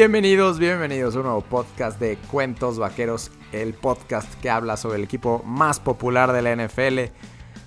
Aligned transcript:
Bienvenidos, 0.00 0.58
bienvenidos 0.58 1.14
a 1.14 1.18
un 1.18 1.24
nuevo 1.24 1.42
podcast 1.42 2.00
de 2.00 2.16
Cuentos 2.30 2.78
Vaqueros, 2.78 3.30
el 3.52 3.74
podcast 3.74 4.32
que 4.40 4.48
habla 4.48 4.78
sobre 4.78 4.96
el 4.96 5.04
equipo 5.04 5.42
más 5.44 5.78
popular 5.78 6.32
de 6.32 6.40
la 6.40 6.56
NFL. 6.56 7.12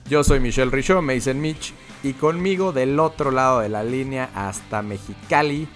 Yo 0.09 0.23
soy 0.23 0.39
Michelle 0.39 0.71
Richaud, 0.71 1.03
me 1.03 1.13
dicen 1.13 1.39
Mitch, 1.39 1.75
y 2.01 2.13
conmigo 2.13 2.71
del 2.71 2.99
otro 2.99 3.29
lado 3.29 3.59
de 3.59 3.69
la 3.69 3.83
línea 3.83 4.31
hasta 4.33 4.81
Mexicali, 4.81 5.67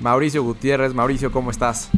Mauricio 0.00 0.42
Gutiérrez. 0.42 0.92
Mauricio, 0.92 1.32
¿cómo 1.32 1.50
estás? 1.50 1.88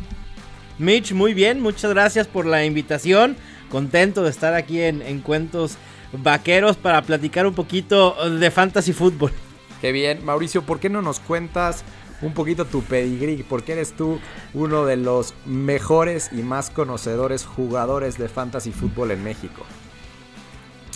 Mitch, 0.78 1.10
muy 1.10 1.34
bien, 1.34 1.60
muchas 1.60 1.90
gracias 1.90 2.28
por 2.28 2.46
la 2.46 2.64
invitación. 2.64 3.36
Contento 3.68 4.22
de 4.22 4.30
estar 4.30 4.54
aquí 4.54 4.80
en, 4.80 5.02
en 5.02 5.22
Cuentos 5.22 5.76
Vaqueros 6.12 6.76
para 6.76 7.02
platicar 7.02 7.48
un 7.48 7.54
poquito 7.54 8.14
de 8.30 8.50
fantasy 8.52 8.92
fútbol. 8.92 9.32
Qué 9.80 9.90
bien, 9.90 10.24
Mauricio, 10.24 10.62
¿por 10.62 10.78
qué 10.78 10.88
no 10.88 11.02
nos 11.02 11.18
cuentas 11.18 11.84
un 12.24 12.32
poquito 12.32 12.64
tu 12.64 12.82
pedigrí, 12.82 13.44
porque 13.48 13.72
eres 13.72 13.92
tú 13.92 14.18
uno 14.54 14.86
de 14.86 14.96
los 14.96 15.34
mejores 15.46 16.30
y 16.32 16.42
más 16.42 16.70
conocedores 16.70 17.44
jugadores 17.44 18.18
de 18.18 18.28
fantasy 18.28 18.72
fútbol 18.72 19.10
en 19.10 19.22
México. 19.22 19.64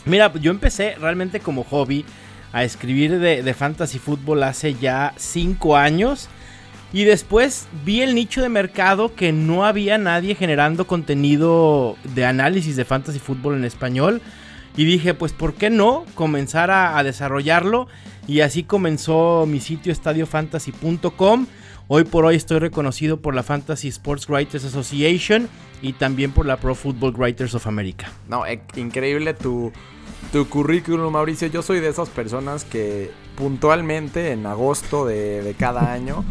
Mira, 0.05 0.33
yo 0.35 0.51
empecé 0.51 0.97
realmente 0.99 1.41
como 1.41 1.65
hobby 1.65 2.05
a 2.53 2.65
escribir 2.65 3.19
de, 3.19 3.55
fantasy 3.55 3.99
fútbol 3.99 4.43
hace 4.43 4.75
ya 4.75 5.13
5 5.17 5.77
años. 5.77 6.29
Y 6.91 7.05
después 7.05 7.69
vi 7.85 8.01
el 8.01 8.15
nicho 8.15 8.41
de 8.41 8.49
mercado 8.49 9.15
que 9.15 9.31
no 9.31 9.67
había 9.67 9.99
nadie 9.99 10.35
generando 10.35 10.87
contenido 10.87 11.97
de 12.15 12.25
análisis 12.25 12.77
de 12.77 12.87
fantasy 12.87 13.19
fútbol 13.19 13.57
en 13.57 13.65
español. 13.67 14.23
Y 14.77 14.85
dije, 14.85 15.15
pues, 15.15 15.33
¿por 15.33 15.55
qué 15.55 15.71
no 15.71 16.05
comenzar 16.15 16.71
a, 16.71 17.03
desarrollarlo? 17.03 17.89
Y 18.27 18.41
así 18.41 18.63
comenzó 18.63 19.45
mi 19.47 19.61
sitio 19.61 19.93
estadiofantasy.com. 19.93 21.47
Hoy 21.89 22.05
por 22.05 22.27
hoy 22.27 22.37
estoy 22.37 22.59
reconocido 22.59 23.21
por 23.21 23.35
la 23.35 23.43
Fantasy 23.43 23.89
Sports 23.89 24.29
Writers 24.29 24.65
Association 24.65 25.49
y 25.81 25.95
también 25.95 26.33
por 26.33 26.45
la 26.45 26.59
Pro 26.59 26.75
Football 26.75 27.15
Writers 27.17 27.55
of 27.55 27.67
America. 27.67 28.13
No, 28.29 28.45
eh, 28.45 28.61
increíble 28.77 29.33
tu, 29.33 29.73
tu 30.33 30.47
currículum, 30.49 31.13
Mauricio. 31.13 31.49
Yo 31.49 31.63
soy 31.63 31.81
de 31.81 31.89
esas 31.89 32.11
personas 32.11 32.65
que 32.65 33.11
puntualmente 33.37 34.33
en 34.33 34.45
agosto 34.45 35.07
de, 35.07 35.43
de 35.43 35.55
cada 35.55 35.93
año 35.95 36.25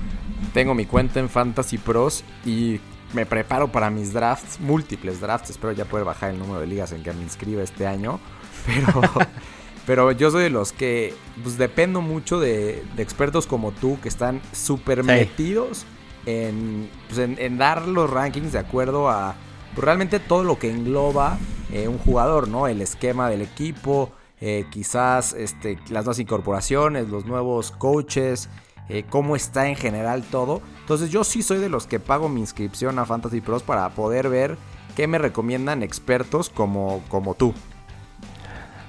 tengo 0.54 0.74
mi 0.76 0.86
cuenta 0.86 1.20
en 1.20 1.30
Fantasy 1.30 1.78
Pros 1.78 2.24
y 2.46 2.80
me 3.14 3.26
preparo 3.26 3.72
para 3.72 3.90
mis 3.90 4.14
drafts, 4.14 4.60
múltiples 4.60 5.22
drafts. 5.22 5.50
Espero 5.50 5.72
ya 5.72 5.86
poder 5.86 6.06
bajar 6.06 6.32
el 6.32 6.40
número 6.40 6.60
de 6.60 6.68
ligas 6.68 6.92
en 6.92 7.04
que 7.04 7.14
me 7.14 7.24
inscriba 7.24 7.64
este 7.64 7.88
año. 7.88 8.20
Pero, 8.68 9.02
pero 9.88 10.12
yo 10.12 10.30
soy 10.30 10.44
de 10.44 10.50
los 10.52 10.72
que 10.72 11.16
pues, 11.42 11.58
dependo 11.58 12.02
mucho 12.02 12.40
de, 12.40 12.84
expertos 12.98 13.48
como 13.48 13.72
tú 13.72 13.98
que 14.02 14.10
están 14.10 14.42
súper 14.52 15.04
metidos 15.04 15.86
pues, 16.24 17.18
en, 17.18 17.38
en, 17.40 17.58
dar 17.58 17.88
los 17.88 18.10
rankings 18.10 18.52
de 18.52 18.60
acuerdo 18.60 19.10
a 19.10 19.36
pues, 19.74 19.84
realmente 19.84 20.20
todo 20.20 20.44
lo 20.44 20.60
que 20.60 20.70
engloba 20.70 21.38
eh, 21.72 21.88
un 21.88 21.98
jugador, 21.98 22.48
¿no? 22.48 22.68
El 22.68 22.82
esquema 22.82 23.30
del 23.30 23.42
equipo, 23.42 24.12
eh, 24.40 24.66
quizás 24.72 25.34
este, 25.34 25.76
las 25.90 26.06
nuevas 26.06 26.20
incorporaciones, 26.20 27.10
los 27.10 27.26
nuevos 27.26 27.72
coaches, 27.72 28.50
eh, 28.88 29.04
cómo 29.10 29.36
está 29.36 29.68
en 29.68 29.76
general 29.76 30.24
todo. 30.24 30.62
Entonces 30.80 31.10
yo 31.10 31.24
sí 31.24 31.44
soy 31.44 31.58
de 31.58 31.70
los 31.70 31.86
que 31.86 32.00
pago 32.00 32.30
mi 32.30 32.40
inscripción 32.40 33.00
a 33.00 33.06
Fantasy 33.06 33.42
Pros 33.42 33.64
para 33.64 33.90
poder 33.90 34.30
ver 34.30 34.58
qué 34.96 35.08
me 35.08 35.18
recomiendan 35.18 35.84
expertos 35.84 36.50
como, 36.50 37.04
como 37.10 37.34
tú. 37.34 37.54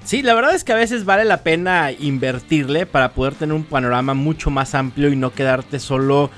Sí, 0.09 0.23
la 0.23 0.33
verdad 0.33 0.55
es 0.55 0.63
que 0.63 0.73
a 0.73 0.75
veces 0.75 1.05
vale 1.05 1.23
la 1.23 1.43
pena 1.43 1.91
invertirle 1.91 2.87
para 2.87 3.11
poder 3.11 3.35
tener 3.35 3.53
un 3.53 3.63
panorama 3.63 4.15
mucho 4.15 4.49
más 4.49 4.73
amplio 4.73 5.13
y 5.13 5.15
no 5.15 5.33
quedarte 5.33 5.77
solo 5.77 6.31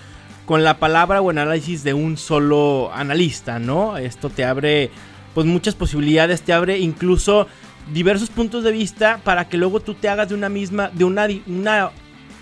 con 0.46 0.66
la 0.66 0.78
palabra 0.78 1.22
o 1.22 1.30
análisis 1.30 1.82
de 1.82 1.94
un 1.94 2.18
solo 2.18 2.92
analista, 2.94 3.60
¿no? 3.60 3.96
Esto 3.96 4.30
te 4.30 4.44
abre 4.44 4.92
pues 5.34 5.48
muchas 5.48 5.74
posibilidades, 5.74 6.42
te 6.42 6.52
abre 6.52 6.80
incluso 6.80 7.48
diversos 7.94 8.30
puntos 8.30 8.66
de 8.66 8.74
vista 8.74 9.22
para 9.24 9.48
que 9.48 9.56
luego 9.56 9.80
tú 9.80 9.94
te 9.94 10.10
hagas 10.10 10.28
de 10.28 10.36
una 10.36 10.50
misma, 10.50 10.90
de 10.92 11.06
una, 11.06 11.28
una 11.48 11.92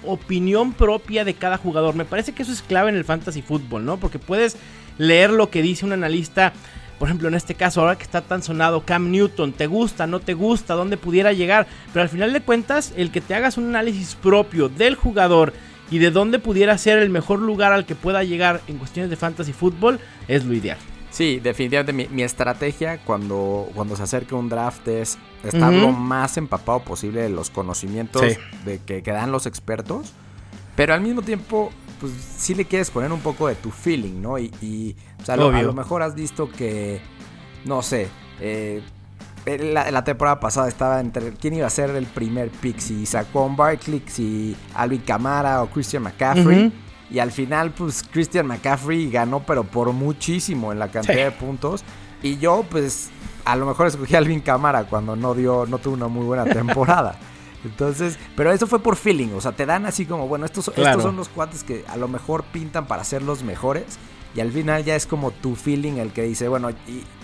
opinión 0.03 0.73
propia 0.73 1.25
de 1.25 1.35
cada 1.35 1.57
jugador. 1.57 1.93
Me 1.93 2.05
parece 2.05 2.31
que 2.31 2.41
eso 2.41 2.51
es 2.51 2.63
clave 2.63 2.89
en 2.89 2.95
el 2.95 3.05
fantasy 3.05 3.43
fútbol, 3.43 3.85
¿no? 3.85 3.97
Porque 3.97 4.17
puedes 4.17 4.57
leer 4.97 5.29
lo 5.29 5.51
que 5.51 5.61
dice 5.61 5.85
un 5.85 5.91
analista 5.91 6.53
por 6.99 7.07
ejemplo, 7.07 7.29
en 7.29 7.33
este 7.33 7.55
caso, 7.55 7.79
ahora 7.79 7.97
que 7.97 8.03
está 8.03 8.21
tan 8.21 8.43
sonado 8.43 8.83
Cam 8.83 9.09
Newton, 9.09 9.53
¿te 9.53 9.67
gusta, 9.67 10.05
no 10.05 10.19
te 10.19 10.33
gusta, 10.33 10.73
dónde 10.73 10.97
pudiera 10.97 11.31
llegar? 11.31 11.65
Pero 11.93 12.03
al 12.03 12.09
final 12.09 12.33
de 12.33 12.41
cuentas, 12.41 12.93
el 12.97 13.09
que 13.09 13.21
te 13.21 13.33
hagas 13.33 13.57
un 13.57 13.67
análisis 13.67 14.15
propio 14.15 14.67
del 14.67 14.95
jugador 14.95 15.53
y 15.89 15.99
de 15.99 16.11
dónde 16.11 16.39
pudiera 16.39 16.77
ser 16.77 16.99
el 16.99 17.09
mejor 17.09 17.39
lugar 17.39 17.71
al 17.71 17.85
que 17.85 17.95
pueda 17.95 18.23
llegar 18.23 18.59
en 18.67 18.77
cuestiones 18.77 19.09
de 19.09 19.15
fantasy 19.15 19.53
fútbol 19.53 19.99
es 20.27 20.43
lo 20.43 20.53
ideal. 20.53 20.77
Sí, 21.09 21.39
definitivamente 21.39 22.07
mi, 22.11 22.21
estrategia 22.21 22.99
cuando, 22.99 23.69
cuando 23.73 23.95
se 23.95 24.03
acerque 24.03 24.35
un 24.35 24.47
draft 24.47 24.87
es 24.89 25.17
estar 25.43 25.73
lo 25.73 25.91
más 25.91 26.37
empapado 26.37 26.81
posible 26.81 27.21
de 27.21 27.29
los 27.29 27.49
conocimientos 27.49 28.21
de 28.65 28.79
que, 28.85 29.01
que 29.01 29.11
dan 29.11 29.31
los 29.31 29.47
expertos, 29.47 30.13
pero 30.75 30.93
al 30.93 31.01
mismo 31.01 31.23
tiempo 31.23 31.71
pues 31.99 32.11
sí 32.37 32.55
le 32.55 32.65
quieres 32.65 32.89
poner 32.91 33.11
un 33.11 33.19
poco 33.19 33.47
de 33.47 33.55
tu 33.55 33.71
feeling, 33.71 34.21
¿no? 34.21 34.37
Y, 34.37 34.51
y 34.61 34.95
a, 35.27 35.35
lo, 35.35 35.73
mejor 35.73 36.01
has 36.01 36.15
visto 36.15 36.49
que, 36.49 37.01
no 37.65 37.81
sé, 37.81 38.07
eh, 38.39 38.81
la, 39.45 40.03
temporada 40.03 40.39
pasada 40.39 40.67
estaba 40.67 40.99
entre 40.99 41.31
quién 41.33 41.55
iba 41.55 41.67
a 41.67 41.69
ser 41.69 41.89
el 41.91 42.05
primer 42.05 42.49
pick, 42.49 42.79
si 42.79 43.05
Saquon 43.05 43.55
Barkley, 43.55 44.03
si 44.07 44.55
Alvin 44.75 45.01
Kamara 45.01 45.63
o 45.63 45.67
Christian 45.67 46.03
McCaffrey. 46.03 46.71
Y 47.11 47.17
al 47.17 47.31
final, 47.31 47.71
pues 47.71 48.03
Christian 48.03 48.45
McCaffrey 48.45 49.09
ganó, 49.09 49.41
pero 49.41 49.63
por 49.63 49.91
muchísimo 49.93 50.71
en 50.71 50.77
la 50.77 50.89
cantidad 50.89 51.25
de 51.25 51.31
puntos. 51.31 51.83
Y 52.21 52.37
yo, 52.37 52.63
pues, 52.69 53.09
a 53.45 53.55
lo 53.55 53.65
mejor 53.65 53.87
escogí 53.87 54.13
a 54.15 54.19
Alvin 54.19 54.41
Kamara 54.41 54.83
cuando 54.83 55.15
no 55.15 55.33
dio, 55.33 55.65
no 55.65 55.79
tuvo 55.79 55.95
una 55.95 56.07
muy 56.07 56.25
buena 56.25 56.45
temporada. 56.53 57.17
Entonces, 57.65 58.17
pero 58.35 58.51
eso 58.51 58.67
fue 58.67 58.79
por 58.79 58.95
feeling, 58.95 59.29
o 59.35 59.41
sea, 59.41 59.51
te 59.51 59.65
dan 59.65 59.85
así 59.85 60.05
como, 60.05 60.27
bueno, 60.27 60.45
estos, 60.45 60.69
estos 60.69 61.03
son 61.03 61.17
los 61.17 61.27
cuates 61.27 61.63
que 61.63 61.83
a 61.87 61.97
lo 61.97 62.07
mejor 62.07 62.43
pintan 62.45 62.87
para 62.87 63.03
ser 63.03 63.21
los 63.21 63.43
mejores 63.43 63.99
y 64.35 64.39
al 64.39 64.51
final 64.51 64.85
ya 64.85 64.95
es 64.95 65.05
como 65.05 65.31
tu 65.31 65.55
feeling 65.55 65.93
el 65.93 66.13
que 66.13 66.23
dice, 66.23 66.47
bueno, 66.47 66.69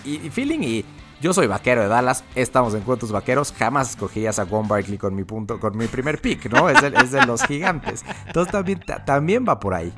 y, 0.04 0.30
feeling 0.30 0.60
y 0.60 0.84
yo 1.22 1.32
soy 1.32 1.46
vaquero 1.46 1.82
de 1.82 1.88
Dallas, 1.88 2.24
estamos 2.34 2.74
en 2.74 2.82
cuentos 2.82 3.12
vaqueros, 3.12 3.54
jamás 3.56 3.90
escogerías 3.90 4.38
a 4.38 4.44
Juan 4.44 4.68
Barkley 4.68 4.98
con 4.98 5.14
mi 5.14 5.24
punto, 5.24 5.58
con 5.58 5.76
mi 5.76 5.86
primer 5.86 6.20
pick, 6.20 6.52
¿no? 6.52 6.68
Es 6.68 6.82
de, 6.82 6.88
es 7.02 7.10
de 7.10 7.24
los 7.24 7.42
gigantes. 7.44 8.04
Entonces 8.26 8.52
también, 8.52 8.80
también 9.06 9.44
va 9.48 9.58
por 9.58 9.72
ahí. 9.72 9.92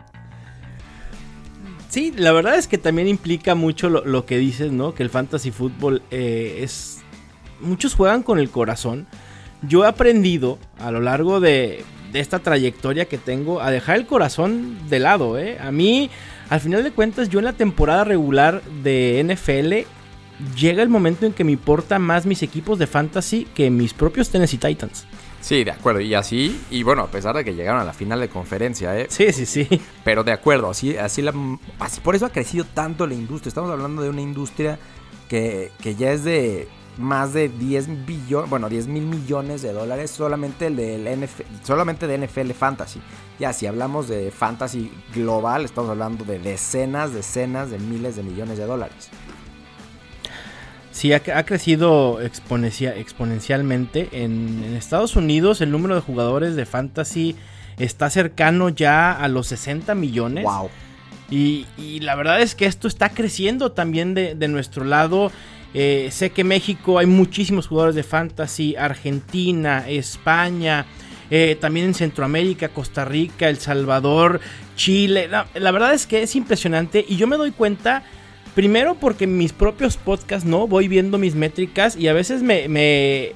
Sí, 1.88 2.12
la 2.16 2.32
verdad 2.32 2.56
es 2.56 2.68
que 2.68 2.78
también 2.78 3.08
implica 3.08 3.54
mucho 3.54 3.88
lo, 3.88 4.26
que 4.26 4.38
dices, 4.38 4.70
¿no? 4.70 4.94
Que 4.94 5.02
el 5.02 5.10
fantasy 5.10 5.50
fútbol 5.50 6.02
eh, 6.10 6.60
es... 6.62 6.98
Muchos 7.60 7.94
juegan 7.94 8.22
con 8.22 8.38
el 8.38 8.50
corazón 8.50 9.08
yo 9.62 9.84
he 9.84 9.88
aprendido 9.88 10.58
a 10.78 10.90
lo 10.90 11.00
largo 11.00 11.40
de, 11.40 11.84
esta 12.14 12.38
trayectoria 12.38 13.06
que 13.06 13.18
tengo 13.18 13.60
a 13.60 13.70
dejar 13.70 13.96
el 13.96 14.06
corazón 14.06 14.78
de 14.88 14.98
lado. 14.98 15.38
¿eh? 15.38 15.58
A 15.60 15.70
mí, 15.70 16.10
al 16.48 16.60
final 16.60 16.82
de 16.82 16.90
cuentas, 16.90 17.28
yo 17.28 17.38
en 17.38 17.44
la 17.44 17.52
temporada 17.52 18.04
regular 18.04 18.62
de 18.82 19.22
NFL 19.24 19.86
llega 20.56 20.82
el 20.82 20.88
momento 20.88 21.26
en 21.26 21.32
que 21.32 21.44
me 21.44 21.52
importa 21.52 21.98
más 21.98 22.24
mis 22.24 22.42
equipos 22.42 22.78
de 22.78 22.86
fantasy 22.86 23.46
que 23.54 23.70
mis 23.70 23.92
propios 23.92 24.30
Tennessee 24.30 24.58
Titans. 24.58 25.06
Sí, 25.40 25.64
de 25.64 25.70
acuerdo. 25.70 26.00
Y 26.00 26.14
así, 26.14 26.60
y 26.70 26.82
bueno, 26.82 27.02
a 27.02 27.10
pesar 27.10 27.36
de 27.36 27.44
que 27.44 27.54
llegaron 27.54 27.80
a 27.80 27.84
la 27.84 27.92
final 27.92 28.20
de 28.20 28.28
conferencia, 28.28 28.98
¿eh? 28.98 29.06
Sí, 29.08 29.32
sí, 29.32 29.46
sí. 29.46 29.68
Pero 30.04 30.24
de 30.24 30.32
acuerdo, 30.32 30.70
así, 30.70 30.96
así, 30.96 31.22
la, 31.22 31.32
así 31.78 32.00
por 32.00 32.16
eso 32.16 32.26
ha 32.26 32.30
crecido 32.30 32.64
tanto 32.64 33.06
la 33.06 33.14
industria. 33.14 33.48
Estamos 33.48 33.70
hablando 33.70 34.02
de 34.02 34.10
una 34.10 34.20
industria 34.20 34.78
que, 35.28 35.70
que 35.80 35.94
ya 35.94 36.10
es 36.10 36.24
de 36.24 36.68
más 36.98 37.32
de 37.32 37.48
10 37.48 38.04
billones, 38.04 38.50
bueno, 38.50 38.68
10 38.68 38.88
mil 38.88 39.04
millones 39.04 39.62
de 39.62 39.72
dólares 39.72 40.10
solamente, 40.10 40.66
el 40.66 40.76
del 40.76 41.04
NFL, 41.20 41.42
solamente 41.62 42.06
de 42.06 42.26
NFL 42.26 42.50
Fantasy. 42.50 43.00
Ya, 43.38 43.52
si 43.52 43.66
hablamos 43.66 44.08
de 44.08 44.30
Fantasy 44.30 44.92
global, 45.14 45.64
estamos 45.64 45.90
hablando 45.90 46.24
de 46.24 46.40
decenas, 46.40 47.14
decenas 47.14 47.70
de 47.70 47.78
miles 47.78 48.16
de 48.16 48.24
millones 48.24 48.58
de 48.58 48.66
dólares. 48.66 49.10
Sí, 50.90 51.12
ha, 51.12 51.20
crecido 51.44 52.20
exponencialmente. 52.20 54.08
En, 54.10 54.74
Estados 54.76 55.14
Unidos 55.14 55.60
el 55.60 55.70
número 55.70 55.94
de 55.94 56.00
jugadores 56.00 56.56
de 56.56 56.66
Fantasy 56.66 57.36
está 57.78 58.10
cercano 58.10 58.68
ya 58.68 59.12
a 59.12 59.28
los 59.28 59.46
60 59.46 59.94
millones. 59.94 60.42
Wow. 60.42 60.68
Y, 61.30 61.66
la 62.00 62.16
verdad 62.16 62.40
es 62.40 62.56
que 62.56 62.66
esto 62.66 62.88
está 62.88 63.10
creciendo 63.10 63.70
también 63.70 64.14
de, 64.14 64.34
de 64.34 64.48
nuestro 64.48 64.84
lado. 64.84 65.30
Eh, 65.74 66.08
sé 66.10 66.30
que 66.30 66.44
México 66.44 66.98
hay 66.98 67.06
muchísimos 67.06 67.66
jugadores 67.66 67.94
de 67.94 68.02
fantasy, 68.02 68.74
Argentina, 68.76 69.88
España, 69.88 70.86
eh, 71.30 71.56
también 71.60 71.86
en 71.86 71.94
Centroamérica, 71.94 72.68
Costa 72.70 73.04
Rica, 73.04 73.48
El 73.48 73.58
Salvador, 73.58 74.40
Chile. 74.76 75.28
La, 75.28 75.70
verdad 75.70 75.92
es 75.92 76.06
que 76.06 76.22
es 76.22 76.34
impresionante 76.36 77.04
y 77.06 77.16
yo 77.16 77.26
me 77.26 77.36
doy 77.36 77.50
cuenta, 77.50 78.02
primero 78.54 78.94
porque 78.94 79.26
mis 79.26 79.52
propios 79.52 79.96
podcasts, 79.96 80.48
¿no? 80.48 80.66
Voy 80.66 80.88
viendo 80.88 81.18
mis 81.18 81.34
métricas 81.34 81.96
y 81.96 82.08
a 82.08 82.14
veces 82.14 82.42
me, 82.42 83.32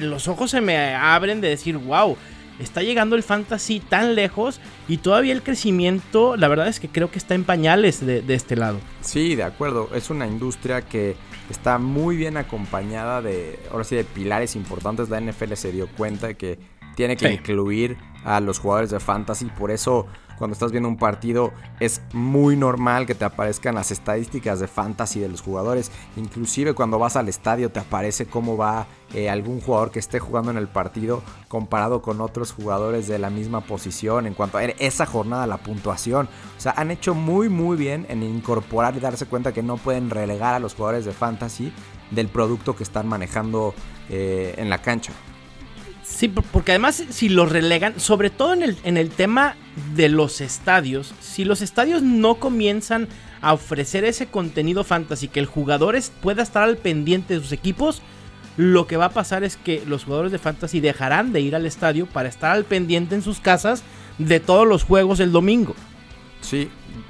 los 0.00 0.26
ojos 0.26 0.50
se 0.50 0.60
me 0.60 0.94
abren 0.94 1.40
de 1.40 1.48
decir, 1.48 1.76
wow 1.76 2.16
está 2.60 2.82
llegando 2.82 3.16
el 3.16 3.22
fantasy 3.22 3.80
tan 3.80 4.14
lejos 4.14 4.60
y 4.88 4.98
todavía 4.98 5.32
el 5.32 5.42
crecimiento, 5.42 6.36
la 6.36 6.48
verdad 6.48 6.68
es 6.68 6.80
que 6.80 6.88
creo 6.88 7.10
que 7.10 7.18
está 7.18 7.34
en 7.34 7.44
pañales 7.44 8.04
de, 8.04 8.22
este 8.28 8.56
lado. 8.56 8.78
Sí, 9.00 9.34
de 9.34 9.42
acuerdo. 9.42 9.88
Es 9.94 10.10
una 10.10 10.26
industria 10.26 10.82
que 10.82 11.16
está 11.50 11.78
muy 11.78 12.16
bien 12.16 12.36
acompañada 12.36 13.22
de, 13.22 13.58
ahora 13.70 13.84
sí, 13.84 13.96
de 13.96 14.04
pilares 14.04 14.56
importantes. 14.56 15.08
La 15.08 15.20
NFL 15.20 15.54
se 15.54 15.72
dio 15.72 15.88
cuenta 15.88 16.28
de 16.28 16.36
que 16.36 16.58
tiene 16.96 17.16
que 17.16 17.32
incluir 17.32 17.96
a 18.24 18.40
los 18.40 18.58
jugadores 18.58 18.90
de 18.90 19.00
fantasy. 19.00 19.46
Por 19.46 19.70
eso 19.70 20.06
cuando 20.40 20.54
estás 20.54 20.72
viendo 20.72 20.88
un 20.88 20.96
partido 20.96 21.52
es 21.80 22.00
muy 22.14 22.56
normal 22.56 23.04
que 23.04 23.14
te 23.14 23.26
aparezcan 23.26 23.74
las 23.74 23.90
estadísticas 23.90 24.58
de 24.58 24.68
fantasy 24.68 25.20
de 25.20 25.28
los 25.28 25.42
jugadores. 25.42 25.92
Inclusive 26.16 26.72
cuando 26.72 26.98
vas 26.98 27.16
al 27.16 27.28
estadio 27.28 27.70
te 27.70 27.78
aparece 27.78 28.24
cómo 28.24 28.56
va 28.56 28.86
eh, 29.12 29.28
algún 29.28 29.60
jugador 29.60 29.90
que 29.90 29.98
esté 29.98 30.18
jugando 30.18 30.50
en 30.50 30.56
el 30.56 30.66
partido 30.66 31.22
comparado 31.48 32.00
con 32.00 32.22
otros 32.22 32.52
jugadores 32.52 33.06
de 33.06 33.18
la 33.18 33.28
misma 33.28 33.60
posición 33.60 34.26
en 34.26 34.32
cuanto 34.32 34.56
a 34.56 34.64
esa 34.64 35.04
jornada, 35.04 35.46
la 35.46 35.58
puntuación. 35.58 36.26
O 36.56 36.60
sea, 36.60 36.72
han 36.74 36.90
hecho 36.90 37.14
muy 37.14 37.50
muy 37.50 37.76
bien 37.76 38.06
en 38.08 38.22
incorporar 38.22 38.96
y 38.96 39.00
darse 39.00 39.26
cuenta 39.26 39.52
que 39.52 39.62
no 39.62 39.76
pueden 39.76 40.08
relegar 40.08 40.54
a 40.54 40.58
los 40.58 40.74
jugadores 40.74 41.04
de 41.04 41.12
fantasy 41.12 41.70
del 42.10 42.28
producto 42.28 42.74
que 42.74 42.82
están 42.82 43.06
manejando 43.06 43.74
eh, 44.08 44.54
en 44.56 44.70
la 44.70 44.78
cancha. 44.78 45.12
Sí, 46.20 46.28
porque 46.28 46.72
además 46.72 47.02
si 47.08 47.30
los 47.30 47.50
relegan, 47.50 47.98
sobre 47.98 48.28
todo 48.28 48.52
en 48.52 48.62
el, 48.62 48.76
en 48.84 48.98
el 48.98 49.08
tema 49.08 49.56
de 49.94 50.10
los 50.10 50.42
estadios, 50.42 51.14
si 51.18 51.46
los 51.46 51.62
estadios 51.62 52.02
no 52.02 52.34
comienzan 52.34 53.08
a 53.40 53.54
ofrecer 53.54 54.04
ese 54.04 54.26
contenido 54.26 54.84
fantasy 54.84 55.28
que 55.28 55.40
el 55.40 55.46
jugador 55.46 55.98
pueda 56.20 56.42
estar 56.42 56.62
al 56.62 56.76
pendiente 56.76 57.32
de 57.32 57.40
sus 57.40 57.52
equipos, 57.52 58.02
lo 58.58 58.86
que 58.86 58.98
va 58.98 59.06
a 59.06 59.10
pasar 59.12 59.44
es 59.44 59.56
que 59.56 59.82
los 59.86 60.04
jugadores 60.04 60.30
de 60.30 60.38
fantasy 60.38 60.80
dejarán 60.80 61.32
de 61.32 61.40
ir 61.40 61.56
al 61.56 61.64
estadio 61.64 62.04
para 62.04 62.28
estar 62.28 62.50
al 62.50 62.66
pendiente 62.66 63.14
en 63.14 63.22
sus 63.22 63.40
casas 63.40 63.82
de 64.18 64.40
todos 64.40 64.68
los 64.68 64.84
juegos 64.84 65.20
el 65.20 65.32
domingo. 65.32 65.74
Sí, 66.42 66.68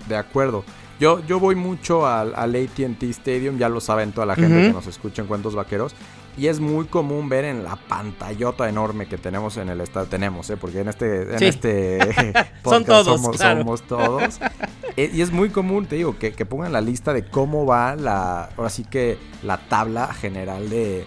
de 0.09 0.15
acuerdo. 0.15 0.63
Yo, 1.01 1.21
yo 1.27 1.41
voy 1.41 1.56
mucho 1.56 2.06
al, 2.06 2.33
al 2.37 2.55
ATT 2.55 3.03
Stadium, 3.03 3.59
ya 3.59 3.69
lo 3.69 3.81
saben 3.81 4.13
toda 4.13 4.27
la 4.27 4.37
gente 4.37 4.69
que 4.69 4.73
nos 4.73 4.87
escucha 4.87 5.21
en 5.21 5.27
Cuentos 5.27 5.56
Vaqueros. 5.56 5.97
Y 6.41 6.49
es 6.49 6.59
muy 6.59 6.87
común 6.87 7.29
ver 7.29 7.45
en 7.45 7.65
la 7.65 7.77
pantallota 7.77 8.67
enorme 8.67 9.07
que 9.07 9.19
tenemos 9.19 9.59
en 9.59 9.69
el 9.69 9.83
estado. 9.83 10.07
Tenemos, 10.07 10.49
¿eh? 10.49 10.57
Porque 10.57 10.81
en 10.81 10.89
este, 10.89 11.35
en 11.35 11.43
este 11.43 11.99
Son 12.65 12.83
todos, 12.83 13.21
somos, 13.37 13.83
todos. 13.83 14.41
Eh, 14.97 15.11
y 15.13 15.21
es 15.21 15.33
muy 15.33 15.51
común, 15.51 15.85
te 15.85 15.97
digo, 15.97 16.19
que, 16.19 16.33
que, 16.33 16.47
pongan 16.47 16.73
la 16.73 16.81
lista 16.81 17.13
de 17.13 17.27
cómo 17.27 17.67
va 17.67 17.95
la. 17.95 18.49
Ahora 18.57 18.71
sí 18.71 18.85
que 18.85 19.19
la 19.43 19.59
tabla 19.69 20.15
general 20.15 20.71
de, 20.71 21.05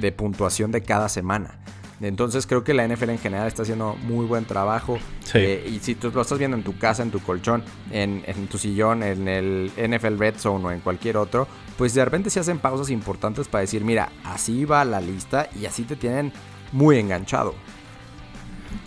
de 0.00 0.10
puntuación 0.10 0.72
de 0.72 0.82
cada 0.82 1.08
semana. 1.08 1.60
Entonces 2.00 2.46
creo 2.46 2.64
que 2.64 2.74
la 2.74 2.86
NFL 2.86 3.10
en 3.10 3.18
general 3.18 3.46
está 3.46 3.62
haciendo 3.62 3.96
muy 4.02 4.26
buen 4.26 4.44
trabajo. 4.44 4.98
Eh, 5.34 5.70
y 5.72 5.78
si 5.78 5.94
tú 5.94 6.10
lo 6.10 6.22
estás 6.22 6.38
viendo 6.38 6.56
en 6.56 6.62
tu 6.62 6.76
casa, 6.76 7.02
en 7.02 7.10
tu 7.10 7.20
colchón, 7.20 7.62
en, 7.90 8.22
en, 8.26 8.46
tu 8.48 8.58
sillón, 8.58 9.02
en 9.02 9.28
el 9.28 9.70
NFL 9.76 10.18
Red 10.18 10.36
Zone 10.38 10.64
o 10.66 10.70
en 10.70 10.80
cualquier 10.80 11.16
otro, 11.16 11.46
pues 11.78 11.94
de 11.94 12.04
repente 12.04 12.30
se 12.30 12.40
hacen 12.40 12.58
pausas 12.58 12.90
importantes 12.90 13.48
para 13.48 13.62
decir, 13.62 13.84
mira, 13.84 14.10
así 14.24 14.64
va 14.64 14.84
la 14.84 15.00
lista 15.00 15.48
y 15.60 15.66
así 15.66 15.84
te 15.84 15.96
tienen 15.96 16.32
muy 16.72 16.98
enganchado. 16.98 17.54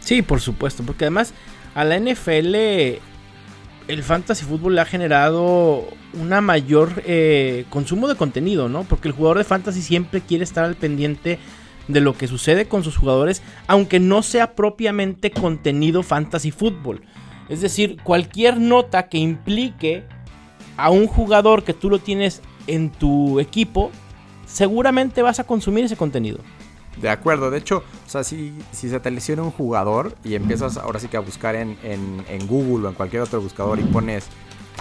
Sí, 0.01 0.21
por 0.21 0.41
supuesto, 0.41 0.83
porque 0.83 1.05
además 1.05 1.33
a 1.75 1.83
la 1.83 1.99
NFL 1.99 2.55
el 3.87 4.03
fantasy 4.03 4.45
fútbol 4.45 4.75
le 4.75 4.81
ha 4.81 4.85
generado 4.85 5.85
una 6.13 6.41
mayor 6.41 7.03
eh, 7.05 7.65
consumo 7.69 8.07
de 8.07 8.15
contenido, 8.15 8.67
¿no? 8.69 8.83
Porque 8.83 9.07
el 9.07 9.13
jugador 9.13 9.37
de 9.37 9.43
fantasy 9.43 9.81
siempre 9.81 10.21
quiere 10.21 10.43
estar 10.43 10.65
al 10.65 10.75
pendiente 10.75 11.39
de 11.87 12.01
lo 12.01 12.17
que 12.17 12.27
sucede 12.27 12.67
con 12.67 12.83
sus 12.83 12.97
jugadores, 12.97 13.41
aunque 13.67 13.99
no 13.99 14.23
sea 14.23 14.55
propiamente 14.55 15.31
contenido 15.31 16.03
fantasy 16.03 16.51
fútbol. 16.51 17.01
Es 17.49 17.61
decir, 17.61 17.97
cualquier 18.03 18.59
nota 18.59 19.07
que 19.07 19.17
implique 19.17 20.03
a 20.75 20.89
un 20.89 21.07
jugador 21.07 21.63
que 21.63 21.73
tú 21.73 21.89
lo 21.89 21.99
tienes 21.99 22.41
en 22.67 22.91
tu 22.91 23.39
equipo, 23.39 23.91
seguramente 24.45 25.21
vas 25.21 25.39
a 25.39 25.45
consumir 25.45 25.85
ese 25.85 25.95
contenido. 25.95 26.39
De 27.01 27.09
acuerdo, 27.09 27.51
de 27.51 27.59
hecho, 27.59 27.83
o 28.05 28.09
sea, 28.09 28.23
si, 28.23 28.53
se 28.71 28.99
te 28.99 29.11
lesiona 29.11 29.43
un 29.43 29.51
jugador 29.51 30.15
y 30.23 30.33
empiezas 30.33 30.77
ahora 30.77 30.99
sí 30.99 31.07
que 31.07 31.17
a 31.17 31.19
buscar 31.19 31.55
en, 31.55 31.77
en, 31.83 32.47
Google 32.47 32.87
o 32.87 32.89
en 32.89 32.95
cualquier 32.95 33.21
otro 33.21 33.39
buscador 33.39 33.79
y 33.79 33.83
pones, 33.83 34.27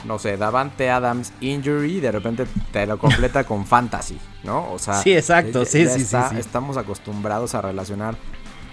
no 0.05 0.19
sé, 0.19 0.37
Davante 0.37 0.91
Adams 0.91 1.33
Injury, 1.41 2.01
de 2.01 2.13
repente 2.13 2.47
te 2.73 2.87
lo 2.87 2.99
completa 2.99 3.45
con 3.45 3.67
Fantasy, 3.67 4.19
¿no? 4.45 4.73
O 4.73 4.79
sea, 4.79 4.95
sí, 4.95 5.13
exacto, 5.13 5.65
sí, 5.65 5.87
sí, 5.89 6.05
sí, 6.05 6.17
Estamos 6.39 6.77
acostumbrados 6.77 7.55
a 7.55 7.63
relacionar 7.63 8.17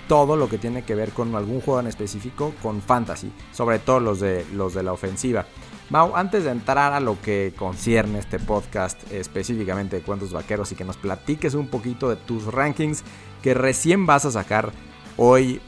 todo 0.08 0.36
lo 0.36 0.50
que 0.50 0.58
tiene 0.58 0.84
que 0.84 0.96
ver 0.96 1.12
con 1.12 1.34
algún 1.36 1.62
juego 1.62 1.80
en 1.80 1.88
específico 1.88 2.54
con 2.62 2.81
Fantasy, 2.81 3.31
sobre 3.52 3.80
todo 3.80 4.00
los 4.00 4.20
de, 4.20 4.46
los 4.54 4.74
de 4.74 4.84
la 4.84 4.94
ofensiva. 4.94 5.46
Mau, 5.90 6.16
antes 6.16 6.44
de 6.44 6.52
entrar 6.52 6.94
a 6.94 7.00
lo 7.00 7.22
que 7.22 7.54
concierne 7.58 8.20
este 8.20 8.40
podcast 8.40 9.00
específicamente 9.12 9.98
de 9.98 10.02
cuentos 10.02 10.34
vaqueros 10.34 10.72
y 10.72 10.75
que 10.75 10.86
nos 10.86 10.98
platiques 10.98 11.54
un 11.54 11.68
poquito 11.68 12.10
de 12.10 12.16
tus 12.16 12.46
rankings 12.46 13.04
que 13.42 13.54
recién 13.54 14.06
vas 14.06 14.25
a 14.25 14.31
sacar 14.31 14.72
hoy, 15.18 15.62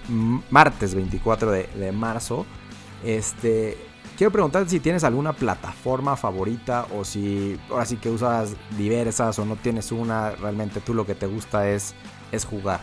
martes 0.49 0.95
24 0.95 1.51
de, 1.51 1.91
marzo, 1.91 2.45
este, 3.03 3.77
quiero 4.17 4.31
preguntarte 4.31 4.69
si 4.69 4.79
tienes 4.79 5.03
alguna 5.03 5.33
plataforma 5.33 6.15
favorita 6.15 6.87
o 6.95 7.03
si 7.03 7.57
ahora 7.69 7.85
sí 7.85 7.97
que 7.97 8.09
usas 8.09 8.55
diversas 8.77 9.37
o 9.39 9.45
no 9.45 9.55
tienes 9.55 9.91
una, 9.91 10.31
realmente 10.31 10.79
tú 10.79 10.93
lo 10.93 11.05
que 11.05 11.15
te 11.15 11.27
gusta 11.27 11.69
es, 11.69 11.93
es 12.31 12.45
jugar. 12.45 12.79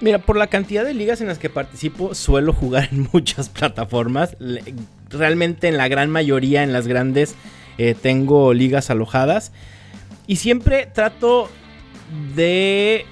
Mira, 0.00 0.18
por 0.18 0.36
la 0.36 0.48
cantidad 0.48 0.84
de 0.84 0.92
ligas 0.92 1.20
en 1.20 1.26
las 1.26 1.38
que 1.38 1.48
participo, 1.48 2.14
suelo 2.14 2.52
jugar 2.52 2.88
en 2.92 3.08
muchas 3.12 3.48
plataformas. 3.48 4.36
Realmente 5.08 5.68
en 5.68 5.76
la 5.76 5.88
gran 5.88 6.10
mayoría, 6.10 6.62
en 6.62 6.72
las 6.72 6.86
grandes, 6.86 7.34
eh, 7.78 7.94
tengo 7.94 8.52
ligas 8.52 8.90
alojadas. 8.90 9.52
Y 10.26 10.36
siempre 10.36 10.86
trato 10.92 11.48
de 12.34 13.06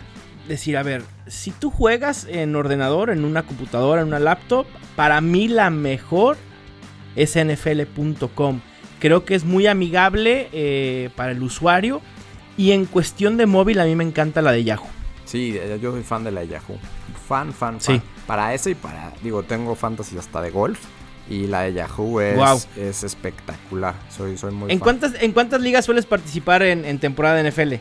decir, 0.49 0.77
a 0.77 0.83
ver, 0.83 1.03
si 1.27 1.53
tú 1.53 1.71
juegas 1.71 2.27
en 2.29 2.55
ordenador, 2.55 3.11
en 3.11 3.25
una 3.25 3.45
computadora, 3.45 4.03
en 4.03 4.09
una 4.09 4.19
laptop, 4.19 4.67
para 4.95 5.21
mí 5.21 5.49
la 5.49 5.71
mejor 5.71 6.37
es 7.17 7.37
nfl.com. 7.37 8.61
Creo 9.01 9.25
que 9.25 9.35
es 9.35 9.45
muy 9.45 9.67
amigable 9.67 10.49
eh, 10.53 11.11
para 11.17 11.33
el 11.33 11.43
usuario. 11.43 12.01
Y 12.57 12.71
en 12.71 12.87
cuestión 12.87 13.37
de 13.37 13.47
móvil, 13.47 13.81
a 13.81 13.85
mí 13.85 13.97
me 13.97 14.05
encanta 14.05 14.41
la 14.41 14.53
de 14.53 14.65
Yahoo. 14.65 14.87
Sí, 15.25 15.57
eh, 15.57 15.79
yo 15.83 15.93
soy 15.93 16.03
fan 16.03 16.25
de 16.25 16.31
la 16.31 16.45
Yahoo. 16.45 16.79
Fan, 17.27 17.53
fan, 17.53 17.81
fan. 17.81 17.97
Sí. 17.97 18.03
Para 18.27 18.55
eso 18.55 18.71
y 18.71 18.75
para. 18.75 19.13
Digo, 19.23 19.43
tengo 19.43 19.75
fantasy 19.75 20.17
hasta 20.17 20.41
de 20.41 20.51
golf. 20.51 20.81
Y 21.29 21.47
la 21.47 21.63
de 21.63 21.73
Yahoo 21.73 22.21
es, 22.21 22.69
es 22.77 23.03
espectacular. 23.03 23.95
Soy, 24.11 24.37
soy 24.37 24.53
muy 24.53 24.71
¿En 24.71 24.79
Cuántas, 24.79 25.15
¿En 25.23 25.33
cuántas 25.33 25.63
ligas 25.63 25.87
sueles 25.87 26.05
participar 26.05 26.63
en, 26.63 26.99
temporada 26.99 27.43
de 27.43 27.51
NFL? 27.51 27.75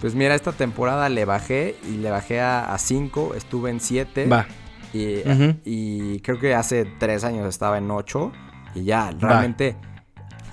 Pues 0.00 0.14
mira, 0.14 0.34
esta 0.34 0.52
temporada 0.52 1.08
le 1.08 1.24
bajé 1.24 1.76
y 1.88 1.98
le 1.98 2.10
bajé 2.10 2.40
a 2.40 2.76
5. 2.76 3.34
Estuve 3.36 3.70
en 3.70 3.80
7. 3.80 4.26
Va. 4.26 4.46
Y, 4.92 5.22
y, 5.64 6.20
creo 6.20 6.40
que 6.40 6.54
hace 6.54 6.84
3 6.84 7.24
años 7.24 7.48
estaba 7.48 7.78
en 7.78 7.90
8. 7.90 8.32
Y 8.74 8.84
ya, 8.84 9.12
realmente. 9.18 9.76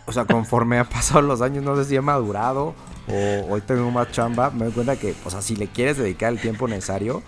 O 0.05 0.11
sea, 0.11 0.25
conforme 0.25 0.79
han 0.79 0.85
pasado 0.89 1.21
los 1.21 1.41
años, 1.41 1.63
no 1.63 1.75
sé 1.75 1.85
si 1.85 1.95
he 1.95 2.01
madurado 2.01 2.75
o 3.07 3.53
hoy 3.53 3.61
tengo 3.61 3.89
más 3.89 4.11
chamba, 4.11 4.49
me 4.49 4.65
doy 4.65 4.73
cuenta 4.73 4.97
que, 4.97 5.15
o 5.23 5.29
sea, 5.29 5.41
si 5.41 5.55
le 5.55 5.67
quieres 5.67 5.97
dedicar 5.97 6.31
el 6.31 6.39
tiempo 6.39 6.67
necesario 6.67 7.23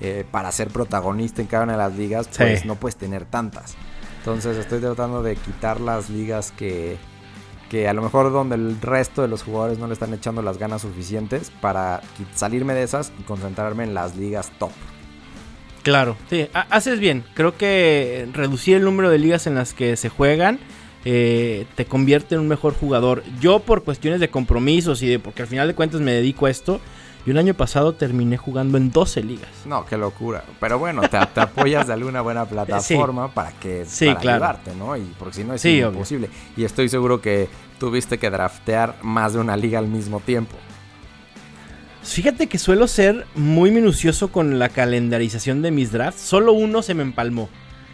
eh, 0.00 0.24
para 0.30 0.52
ser 0.52 0.68
protagonista 0.68 1.42
en 1.42 1.48
cada 1.48 1.64
una 1.64 1.72
de 1.72 1.78
las 1.78 1.96
ligas, 1.96 2.28
pues 2.36 2.64
no 2.64 2.76
puedes 2.76 2.96
tener 2.96 3.24
tantas. 3.24 3.74
Entonces 4.18 4.56
estoy 4.56 4.80
tratando 4.80 5.22
de 5.22 5.36
quitar 5.36 5.80
las 5.80 6.08
ligas 6.08 6.52
que, 6.52 6.98
que 7.68 7.88
a 7.88 7.92
lo 7.92 8.02
mejor 8.02 8.32
donde 8.32 8.54
el 8.54 8.80
resto 8.80 9.22
de 9.22 9.28
los 9.28 9.42
jugadores 9.42 9.78
no 9.78 9.86
le 9.86 9.92
están 9.92 10.14
echando 10.14 10.40
las 10.40 10.56
ganas 10.58 10.82
suficientes 10.82 11.50
para 11.60 12.00
salirme 12.34 12.74
de 12.74 12.84
esas 12.84 13.12
y 13.18 13.22
concentrarme 13.24 13.84
en 13.84 13.94
las 13.94 14.16
ligas 14.16 14.50
top. 14.58 14.70
Claro, 15.84 16.16
sí, 16.28 16.48
haces 16.52 16.98
bien. 16.98 17.22
Creo 17.34 17.56
que 17.56 18.26
reducir 18.32 18.78
el 18.78 18.84
número 18.84 19.10
de 19.10 19.18
ligas 19.18 19.46
en 19.46 19.54
las 19.54 19.72
que 19.72 19.96
se 19.96 20.08
juegan 20.08 20.58
eh, 21.04 21.66
te 21.76 21.84
convierte 21.84 22.34
en 22.34 22.40
un 22.40 22.48
mejor 22.48 22.74
jugador. 22.74 23.22
Yo 23.40 23.60
por 23.60 23.84
cuestiones 23.84 24.20
de 24.20 24.30
compromisos 24.30 25.02
y 25.02 25.08
de 25.08 25.18
porque 25.18 25.42
al 25.42 25.48
final 25.48 25.68
de 25.68 25.74
cuentas 25.74 26.00
me 26.00 26.12
dedico 26.12 26.46
a 26.46 26.50
esto, 26.50 26.80
y 27.26 27.30
un 27.30 27.38
año 27.38 27.54
pasado 27.54 27.94
terminé 27.94 28.36
jugando 28.36 28.76
en 28.76 28.90
12 28.90 29.22
ligas. 29.22 29.48
No, 29.64 29.86
qué 29.86 29.96
locura. 29.96 30.44
Pero 30.60 30.78
bueno, 30.78 31.02
te, 31.02 31.16
apoyas 31.16 31.86
de 31.86 31.94
alguna 31.94 32.20
buena 32.20 32.44
plataforma 32.48 33.32
para 33.32 33.52
que 33.52 33.84
sí, 33.86 34.08
ayudarte, 34.08 34.74
¿no? 34.74 34.96
Y 34.96 35.02
porque 35.18 35.36
si 35.36 35.44
no 35.44 35.54
es 35.54 35.64
imposible. 35.64 36.28
Y 36.56 36.64
estoy 36.64 36.88
seguro 36.88 37.20
que 37.20 37.48
tuviste 37.78 38.18
que 38.18 38.28
draftear 38.30 38.96
más 39.02 39.32
de 39.32 39.40
una 39.40 39.56
liga 39.56 39.78
al 39.78 39.88
mismo 39.88 40.20
tiempo. 40.20 40.54
Fíjate 42.04 42.48
que 42.48 42.58
suelo 42.58 42.86
ser 42.86 43.26
muy 43.34 43.70
minucioso 43.70 44.28
con 44.28 44.58
la 44.58 44.68
calendarización 44.68 45.62
de 45.62 45.70
mis 45.70 45.90
drafts. 45.90 46.20
Solo 46.20 46.52
uno 46.52 46.82
se 46.82 46.94
me 46.94 47.02
empalmó. 47.02 47.48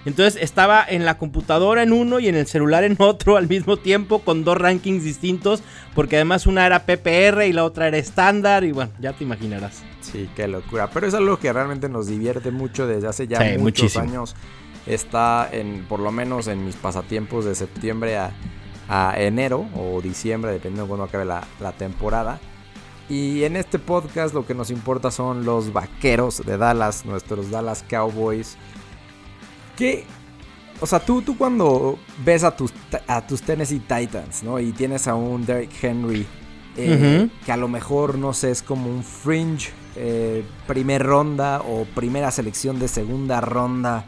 Entonces 0.04 0.42
estaba 0.42 0.84
en 0.86 1.04
la 1.04 1.18
computadora 1.18 1.82
en 1.82 1.92
uno 1.92 2.20
y 2.20 2.28
en 2.28 2.34
el 2.34 2.46
celular 2.46 2.84
en 2.84 2.96
otro 2.98 3.36
al 3.36 3.48
mismo 3.48 3.76
tiempo 3.76 4.20
con 4.20 4.44
dos 4.44 4.58
rankings 4.58 5.04
distintos, 5.04 5.62
porque 5.94 6.16
además 6.16 6.46
una 6.46 6.66
era 6.66 6.86
PPR 6.86 7.46
y 7.46 7.52
la 7.52 7.64
otra 7.64 7.88
era 7.88 7.98
estándar 7.98 8.64
y 8.64 8.72
bueno, 8.72 8.90
ya 8.98 9.12
te 9.12 9.24
imaginarás. 9.24 9.82
Sí, 10.00 10.28
qué 10.34 10.48
locura. 10.48 10.90
Pero 10.90 11.06
es 11.06 11.14
algo 11.14 11.38
que 11.38 11.52
realmente 11.52 11.88
nos 11.88 12.06
divierte 12.06 12.50
mucho 12.50 12.86
desde 12.86 13.08
hace 13.08 13.26
ya 13.26 13.40
muchos 13.58 13.96
años. 13.96 14.34
Está 14.86 15.48
en, 15.52 15.84
por 15.88 16.00
lo 16.00 16.10
menos 16.10 16.48
en 16.48 16.64
mis 16.64 16.74
pasatiempos 16.74 17.44
de 17.44 17.54
septiembre 17.54 18.16
a, 18.18 18.32
enero 19.16 19.66
o 19.76 20.00
diciembre, 20.00 20.50
dependiendo 20.50 20.82
de 20.82 20.88
cuándo 20.88 21.04
acabe 21.04 21.24
la, 21.24 21.44
la 21.60 21.70
temporada. 21.70 22.40
Y 23.10 23.42
en 23.42 23.56
este 23.56 23.80
podcast 23.80 24.32
lo 24.32 24.46
que 24.46 24.54
nos 24.54 24.70
importa 24.70 25.10
son 25.10 25.44
los 25.44 25.72
vaqueros 25.72 26.46
de 26.46 26.56
Dallas, 26.56 27.04
nuestros 27.04 27.50
Dallas 27.50 27.84
Cowboys. 27.90 28.56
Que, 29.76 30.04
o 30.80 30.86
sea, 30.86 31.00
tú, 31.00 31.20
tú 31.20 31.36
cuando 31.36 31.98
ves 32.24 32.44
a 32.44 32.54
tus, 32.54 32.72
a 33.08 33.26
tus 33.26 33.42
Tennessee 33.42 33.80
Titans, 33.80 34.44
¿no? 34.44 34.60
Y 34.60 34.70
tienes 34.70 35.08
a 35.08 35.16
un 35.16 35.44
Derrick 35.44 35.72
Henry, 35.82 36.24
eh, 36.76 37.28
que 37.44 37.50
a 37.50 37.56
lo 37.56 37.66
mejor, 37.66 38.16
no 38.16 38.32
sé, 38.32 38.52
es 38.52 38.62
como 38.62 38.88
un 38.88 39.02
fringe 39.02 39.72
eh, 39.96 40.44
primer 40.68 41.02
ronda 41.02 41.62
o 41.62 41.86
primera 41.96 42.30
selección 42.30 42.78
de 42.78 42.86
segunda 42.86 43.40
ronda. 43.40 44.04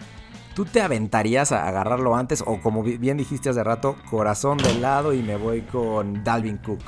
¿Tú 0.54 0.64
te 0.64 0.80
aventarías 0.80 1.50
a 1.50 1.66
agarrarlo 1.66 2.14
antes 2.14 2.44
o 2.46 2.60
como 2.60 2.84
bien 2.84 3.16
dijiste 3.16 3.48
hace 3.48 3.64
rato, 3.64 3.96
corazón 4.08 4.58
de 4.58 4.74
lado 4.74 5.12
y 5.12 5.24
me 5.24 5.34
voy 5.34 5.62
con 5.62 6.22
Dalvin 6.22 6.58
Cook? 6.58 6.78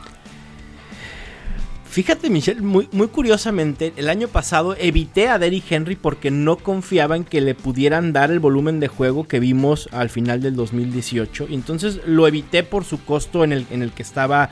Fíjate, 1.94 2.28
Michelle, 2.28 2.60
muy, 2.60 2.88
curiosamente, 3.06 3.92
el 3.94 4.08
año 4.08 4.26
pasado 4.26 4.74
evité 4.74 5.28
a 5.28 5.38
Derrick 5.38 5.70
Henry 5.70 5.94
porque 5.94 6.32
no 6.32 6.56
confiaba 6.56 7.14
en 7.14 7.22
que 7.22 7.40
le 7.40 7.54
pudieran 7.54 8.12
dar 8.12 8.32
el 8.32 8.40
volumen 8.40 8.80
de 8.80 8.88
juego 8.88 9.28
que 9.28 9.38
vimos 9.38 9.88
al 9.92 10.10
final 10.10 10.42
del 10.42 10.56
2018. 10.56 11.46
Y 11.50 11.54
entonces 11.54 12.00
lo 12.04 12.26
evité 12.26 12.64
por 12.64 12.82
su 12.82 13.04
costo 13.04 13.44
en 13.44 13.52
el, 13.52 13.66
en 13.70 13.80
el 13.80 13.92
que 13.92 14.02
estaba 14.02 14.50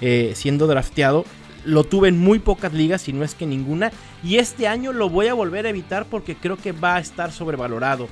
eh, 0.00 0.34
siendo 0.36 0.68
drafteado. 0.68 1.24
Lo 1.64 1.82
tuve 1.82 2.10
en 2.10 2.20
muy 2.20 2.38
pocas 2.38 2.72
ligas, 2.72 3.02
si 3.02 3.12
no 3.12 3.24
es 3.24 3.34
que 3.34 3.44
ninguna. 3.44 3.90
Y 4.22 4.36
este 4.36 4.68
año 4.68 4.92
lo 4.92 5.10
voy 5.10 5.26
a 5.26 5.34
volver 5.34 5.66
a 5.66 5.70
evitar 5.70 6.06
porque 6.06 6.36
creo 6.36 6.58
que 6.58 6.70
va 6.70 6.94
a 6.94 7.00
estar 7.00 7.32
sobrevalorado. 7.32 8.06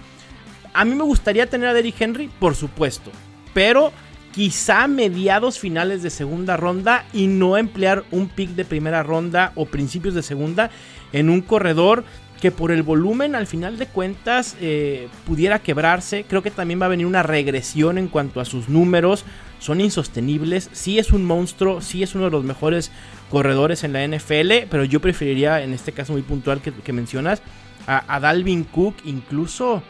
A 0.75 0.85
mí 0.85 0.97
me 0.97 1.05
gustaría 1.05 1.49
tener 1.49 1.69
a 1.69 1.73
Derrick 1.73 2.01
Henry, 2.01 2.29
por 2.41 2.57
supuesto. 2.57 3.12
Pero 3.55 3.93
quizá 4.33 4.89
mediados 4.89 5.59
finales 5.59 6.03
de 6.03 6.11
segunda 6.11 6.57
ronda 6.57 7.05
y 7.12 7.27
no 7.27 7.57
emplear 7.57 8.05
un 8.11 8.29
pick 8.29 8.51
de 8.51 8.65
primera 8.65 9.03
ronda 9.03 9.53
o 9.55 9.67
principios 9.67 10.15
de 10.15 10.23
segunda 10.23 10.71
en 11.12 11.29
un 11.29 11.43
corredor 11.43 12.05
que 12.41 12.51
por 12.51 12.73
el 12.73 12.83
volumen 12.83 13.37
al 13.37 13.47
final 13.47 13.79
de 13.79 13.87
cuentas 13.87 14.57
eh, 14.61 15.09
pudiera 15.27 15.61
quebrarse. 15.61 16.25
Creo 16.29 16.43
que 16.43 16.51
también 16.51 16.81
va 16.83 16.87
a 16.87 16.89
venir 16.89 17.07
una 17.07 17.23
regresión 17.23 17.99
en 17.99 18.09
cuanto 18.09 18.41
a 18.41 18.45
sus 18.45 18.69
números. 18.69 19.25
Son 19.61 19.81
insostenibles. 19.81 20.69
Sí 20.73 20.99
es 20.99 21.12
un 21.12 21.25
monstruo, 21.25 21.81
sí 21.81 22.03
es 22.03 22.17
uno 22.17 22.25
de 22.25 22.33
los 22.33 22.43
mejores 22.43 22.91
corredores 23.31 23.85
en 23.85 23.93
la 23.93 24.05
NFL, 24.05 24.67
pero 24.69 24.83
yo 24.83 25.01
preferiría 25.01 25.62
en 25.62 25.73
este 25.73 25.93
caso 25.93 26.15
muy 26.15 26.23
puntual 26.23 26.61
que, 26.61 26.93
mencionas 26.93 27.43
a, 27.87 28.19
Dalvin 28.19 28.65
Cook. 28.65 28.97
Incluso 29.05 29.85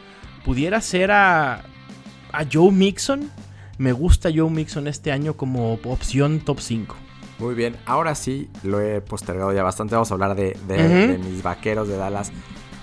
pudiera 0.44 0.82
ser 0.82 1.10
a, 1.10 1.62
a 2.32 2.44
Joe 2.52 2.70
Mixon 2.70 3.30
me 3.82 3.92
gusta 3.92 4.30
Joe 4.32 4.48
Mixon 4.48 4.86
este 4.86 5.10
año 5.10 5.36
como 5.36 5.74
opción 5.74 6.38
top 6.38 6.60
5. 6.60 6.96
Muy 7.40 7.56
bien, 7.56 7.76
ahora 7.84 8.14
sí 8.14 8.48
lo 8.62 8.80
he 8.80 9.00
postergado 9.00 9.52
ya 9.52 9.64
bastante. 9.64 9.96
Vamos 9.96 10.12
a 10.12 10.14
hablar 10.14 10.36
de, 10.36 11.18
mis 11.24 11.42
vaqueros 11.42 11.88
de 11.88 11.96
Dallas. 11.96 12.30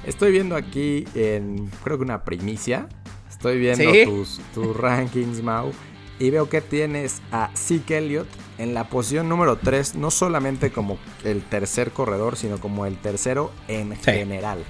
Estoy 0.05 0.33
viendo 0.33 0.57
aquí 0.57 1.05
en, 1.15 1.71
creo 1.85 1.97
que 1.97 2.03
una 2.03 2.25
primicia. 2.25 2.89
Estoy 3.29 3.59
viendo 3.59 3.89
tus, 4.03 4.41
tus 4.53 4.75
rankings, 4.75 5.41
Mau. 5.41 5.71
Y 6.19 6.31
veo 6.31 6.49
que 6.49 6.59
tienes 6.59 7.21
a 7.31 7.49
Zeke 7.55 7.99
Elliott 7.99 8.27
en 8.57 8.73
la 8.73 8.89
posición 8.89 9.29
número 9.29 9.55
3, 9.55 9.95
no 9.95 10.11
solamente 10.11 10.69
como 10.69 10.97
el 11.23 11.43
tercer 11.43 11.91
corredor, 11.91 12.35
sino 12.35 12.59
como 12.59 12.85
el 12.85 12.97
tercero 12.97 13.51
en 13.69 13.95
general. 13.95 14.65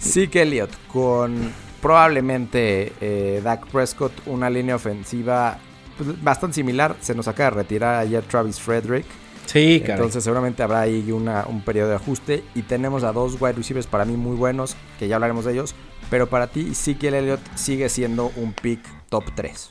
Zeke 0.00 0.40
Elliott 0.40 0.70
con 0.90 1.52
probablemente 1.80 2.92
eh, 3.00 3.40
Dak 3.42 3.66
Prescott 3.68 4.12
una 4.26 4.50
línea 4.50 4.76
ofensiva 4.76 5.58
pues, 5.96 6.22
bastante 6.22 6.54
similar. 6.54 6.96
Se 7.00 7.14
nos 7.14 7.28
acaba 7.28 7.50
de 7.50 7.56
retirar 7.62 7.96
ayer 7.96 8.22
Travis 8.24 8.60
Frederick. 8.60 9.06
Sí, 9.46 9.82
Entonces 9.86 10.22
seguramente 10.22 10.62
habrá 10.62 10.82
ahí 10.82 11.10
una, 11.10 11.46
un 11.46 11.62
periodo 11.62 11.90
de 11.90 11.94
ajuste. 11.96 12.44
Y 12.54 12.62
tenemos 12.62 13.02
a 13.02 13.12
dos 13.12 13.40
wide 13.40 13.54
receivers 13.54 13.86
para 13.86 14.04
mí 14.04 14.16
muy 14.16 14.36
buenos, 14.36 14.76
que 14.98 15.08
ya 15.08 15.14
hablaremos 15.16 15.44
de 15.46 15.52
ellos. 15.52 15.74
Pero 16.10 16.28
para 16.28 16.46
ti, 16.46 16.72
el 17.02 17.14
Elliott 17.14 17.40
sigue 17.54 17.88
siendo 17.88 18.30
un 18.36 18.52
pick 18.52 18.80
top 19.08 19.24
3. 19.34 19.70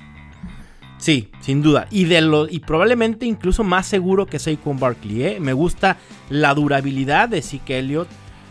Sí, 0.98 1.30
sin 1.42 1.62
duda. 1.62 1.88
Y, 1.92 2.06
de 2.06 2.22
lo, 2.22 2.48
y 2.48 2.60
probablemente 2.60 3.26
incluso 3.26 3.64
más 3.64 3.86
seguro 3.86 4.26
que 4.26 4.40
Saquon 4.40 4.80
Barkley. 4.80 5.24
¿eh? 5.24 5.40
Me 5.40 5.54
gusta 5.54 5.98
la 6.30 6.54
durabilidad 6.56 7.30
de 7.30 7.42
Zeke 7.42 7.78
Elliott 7.78 8.08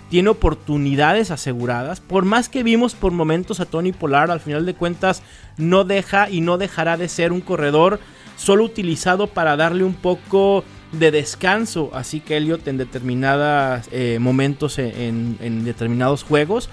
tiene 0.09 0.29
oportunidades 0.31 1.31
aseguradas. 1.31 2.01
Por 2.01 2.25
más 2.25 2.49
que 2.49 2.63
vimos 2.63 2.95
por 2.95 3.13
momentos 3.13 3.61
a 3.61 3.67
Tony 3.67 3.93
Polar, 3.93 4.31
al 4.31 4.41
final 4.41 4.67
de 4.67 4.75
cuentas 4.75 5.23
no 5.57 5.85
deja 5.85 6.31
y 6.31 6.41
no 6.41 6.59
dejará 6.59 6.97
de 6.97 7.09
ser 7.09 7.33
un 7.33 7.41
corredor 7.41 7.99
solo 8.37 8.65
utilizado 8.65 9.27
para 9.27 9.57
darle 9.57 9.85
un 9.85 9.95
poco 9.95 10.65
de 10.93 11.11
descanso. 11.11 11.91
Así 11.93 12.21
que 12.21 12.37
Elliot 12.37 12.67
en 12.69 12.79
determinados 12.79 13.89
eh, 13.91 14.19
momentos 14.21 14.79
en, 14.79 15.65
determinados 15.65 16.23
juegos. 16.23 16.69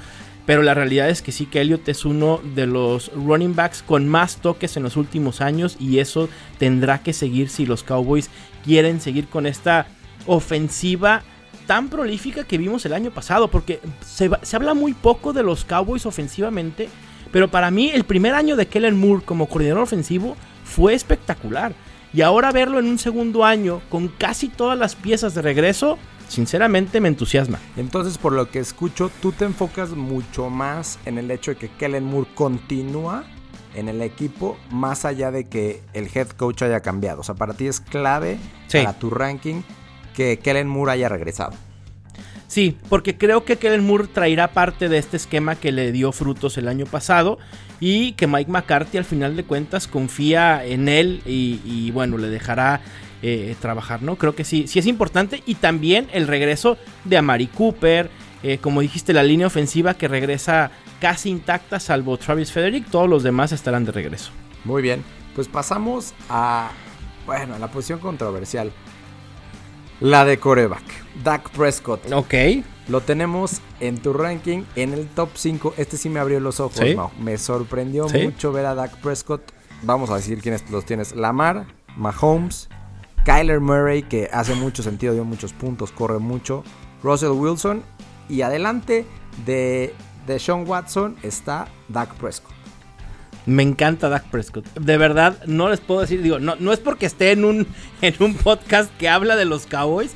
Pero 0.46 0.62
la 0.62 0.74
realidad 0.74 1.10
es 1.10 1.22
que 1.22 1.32
sí 1.32 1.46
que 1.46 1.62
Elliot 1.62 1.88
es 1.88 2.04
uno 2.04 2.42
de 2.54 2.68
los 2.68 3.14
running 3.14 3.56
backs 3.56 3.82
con 3.82 4.10
más 4.10 4.38
toques 4.38 4.76
en 4.76 4.84
los 4.84 4.98
últimos 4.98 5.40
años. 5.42 5.78
Y 5.80 6.00
eso 6.00 6.30
tendrá 6.60 7.02
que 7.02 7.14
seguir 7.14 7.50
si 7.50 7.66
los 7.66 7.84
Cowboys 7.84 8.30
quieren 8.64 9.00
seguir 9.02 9.28
con 9.28 9.46
esta 9.46 9.88
ofensiva 10.26 11.24
tan 11.66 11.90
prolífica 11.90 12.44
que 12.44 12.58
vimos 12.58 12.86
el 12.86 12.94
año 12.94 13.12
pasado, 13.12 13.50
porque 13.50 13.80
se, 14.06 14.30
habla 14.56 14.74
muy 14.74 14.94
poco 14.94 15.34
de 15.34 15.44
los 15.44 15.66
Cowboys 15.66 16.06
ofensivamente, 16.06 16.90
pero 17.32 17.50
para 17.50 17.72
mí 17.72 17.90
el 17.90 18.04
primer 18.04 18.36
año 18.36 18.56
de 18.56 18.68
Kellen 18.68 19.00
Moore 19.00 19.24
como 19.26 19.48
coordinador 19.48 19.84
ofensivo 19.84 20.36
fue 20.64 20.94
espectacular. 20.94 21.74
Y 22.14 22.22
ahora 22.22 22.52
verlo 22.52 22.80
en 22.80 22.86
un 22.86 23.00
segundo 23.00 23.44
año 23.44 23.82
con 23.90 24.08
casi 24.08 24.48
todas 24.48 24.78
las 24.78 24.96
piezas 24.96 25.34
de 25.34 25.42
regreso, 25.42 25.98
sinceramente 26.28 27.02
me 27.02 27.08
entusiasma. 27.08 27.60
Entonces, 27.76 28.20
por 28.20 28.34
lo 28.34 28.52
que 28.52 28.60
escucho, 28.60 29.10
tú 29.22 29.32
te 29.32 29.46
enfocas 29.46 29.92
mucho 29.92 30.52
más 30.52 31.00
en 31.06 31.18
el 31.18 31.32
hecho 31.32 31.52
de 31.52 31.58
que 31.58 31.70
Kellen 31.70 32.04
Moore 32.04 32.30
continúa 32.36 33.24
en 33.76 33.90
el 33.90 34.02
equipo, 34.04 34.58
más 34.70 35.06
allá 35.06 35.32
de 35.32 35.46
que 35.46 35.82
el 35.94 36.08
head 36.14 36.30
coach 36.30 36.62
haya 36.62 36.82
cambiado. 36.82 37.22
O 37.22 37.24
sea, 37.24 37.34
para 37.34 37.56
ti 37.56 37.66
es 37.68 37.80
clave 37.80 38.38
para 38.72 38.94
tu 38.94 39.10
ranking 39.10 39.64
que 40.14 40.38
Kellen 40.40 40.68
Moore 40.68 40.94
haya 40.94 41.10
regresado. 41.10 41.54
Sí, 42.54 42.78
porque 42.88 43.18
creo 43.18 43.46
que 43.46 43.58
Kellen 43.58 43.84
Moore 43.84 44.08
traerá 44.08 44.52
parte 44.52 44.88
de 44.88 45.00
este 45.00 45.18
esquema 45.18 45.56
que 45.56 45.72
le 45.72 45.92
dio 45.92 46.12
frutos 46.12 46.56
el 46.60 46.68
año 46.68 46.86
pasado 46.86 47.40
y 47.80 48.12
que 48.12 48.28
Mike 48.28 48.52
McCarthy 48.52 49.00
al 49.00 49.06
final 49.06 49.36
de 49.36 49.44
cuentas 49.44 49.88
confía 49.88 50.64
en 50.64 50.88
él 50.88 51.24
y, 51.26 51.90
bueno, 51.92 52.20
le 52.20 52.28
dejará 52.30 52.82
eh, 53.24 53.56
trabajar, 53.60 54.04
¿no? 54.04 54.18
Creo 54.18 54.36
que 54.36 54.44
sí, 54.44 54.68
sí 54.68 54.78
es 54.78 54.86
importante 54.86 55.42
y 55.48 55.56
también 55.56 56.08
el 56.14 56.28
regreso 56.28 56.78
de 57.06 57.18
Amari 57.18 57.48
Cooper, 57.48 58.12
eh, 58.44 58.60
como 58.60 58.82
dijiste, 58.82 59.14
la 59.14 59.24
línea 59.24 59.48
ofensiva 59.48 59.96
que 59.96 60.08
regresa 60.08 60.70
casi 61.02 61.30
intacta 61.32 61.80
salvo 61.80 62.18
Travis 62.18 62.52
Frederick, 62.52 62.88
todos 62.92 63.10
los 63.10 63.24
demás 63.24 63.52
estarán 63.52 63.84
de 63.84 63.94
regreso. 63.94 64.32
Muy 64.64 64.84
bien, 64.84 65.04
pues 65.34 65.48
pasamos 65.48 66.14
a, 66.30 66.70
bueno, 67.26 67.56
a 67.56 67.60
la 67.60 67.72
posición 67.72 67.98
controversial. 67.98 68.72
La 70.00 70.26
de 70.26 70.38
coreback. 70.38 70.84
Dak 71.24 71.50
Prescott. 71.52 72.12
Ok. 72.12 72.34
Lo 72.88 73.02
tenemos 73.02 73.62
en 73.80 73.98
tu 73.98 74.12
ranking 74.14 74.64
en 74.76 74.94
el 74.94 75.08
top 75.08 75.30
5. 75.36 75.76
Este 75.78 75.98
sí 75.98 76.10
me 76.10 76.20
abrió 76.20 76.40
los 76.40 76.60
ojos, 76.60 76.82
Me 77.20 77.38
sorprendió 77.38 78.08
mucho 78.10 78.52
ver 78.52 78.66
a 78.66 78.76
Dak 78.76 78.98
Prescott. 78.98 79.54
Vamos 79.84 80.10
a 80.10 80.16
decir 80.16 80.42
quiénes 80.42 80.70
los 80.70 80.86
tienes. 80.86 81.16
Lamar, 81.16 81.66
Mahomes, 81.96 82.70
Kyler 83.26 83.62
Murray, 83.62 84.04
que 84.04 84.30
hace 84.34 84.56
mucho 84.56 84.84
sentido, 84.84 85.14
dio 85.14 85.24
muchos 85.24 85.54
puntos, 85.54 85.92
corre 85.92 86.20
mucho. 86.20 86.64
Russell 87.04 87.32
Wilson. 87.32 87.84
Y 88.30 88.42
adelante 88.42 89.06
de, 89.46 89.94
de 90.26 90.40
Sean 90.40 90.68
Watson 90.68 91.18
está 91.24 91.68
Dak 91.90 92.14
Prescott. 92.16 92.54
Me 93.46 93.64
encanta 93.64 94.10
Dak 94.10 94.30
Prescott. 94.30 94.66
De 94.74 94.98
verdad, 94.98 95.44
no 95.46 95.70
les 95.70 95.80
puedo 95.80 96.02
decir, 96.02 96.22
digo, 96.22 96.40
no, 96.40 96.56
no 96.58 96.72
es 96.72 96.80
porque 96.80 97.06
esté 97.06 97.32
en 97.32 97.44
un, 97.46 97.68
en 98.02 98.16
un 98.20 98.36
podcast 98.36 98.96
que 98.98 99.10
habla 99.10 99.36
de 99.36 99.46
los 99.46 99.66
Cowboys, 99.66 100.12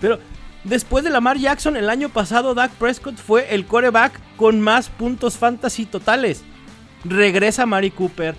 pero 0.00 0.18
después 0.64 1.04
de 1.04 1.10
Lamar 1.10 1.38
Jackson, 1.38 1.76
el 1.76 1.90
año 1.90 2.08
pasado 2.08 2.54
Dak 2.54 2.70
Prescott 2.72 3.16
fue 3.16 3.54
el 3.54 3.66
coreback 3.66 4.20
con 4.36 4.60
más 4.60 4.88
puntos 4.88 5.36
fantasy 5.36 5.86
totales. 5.86 6.44
Regresa 7.04 7.66
Mari 7.66 7.90
Cooper. 7.90 8.34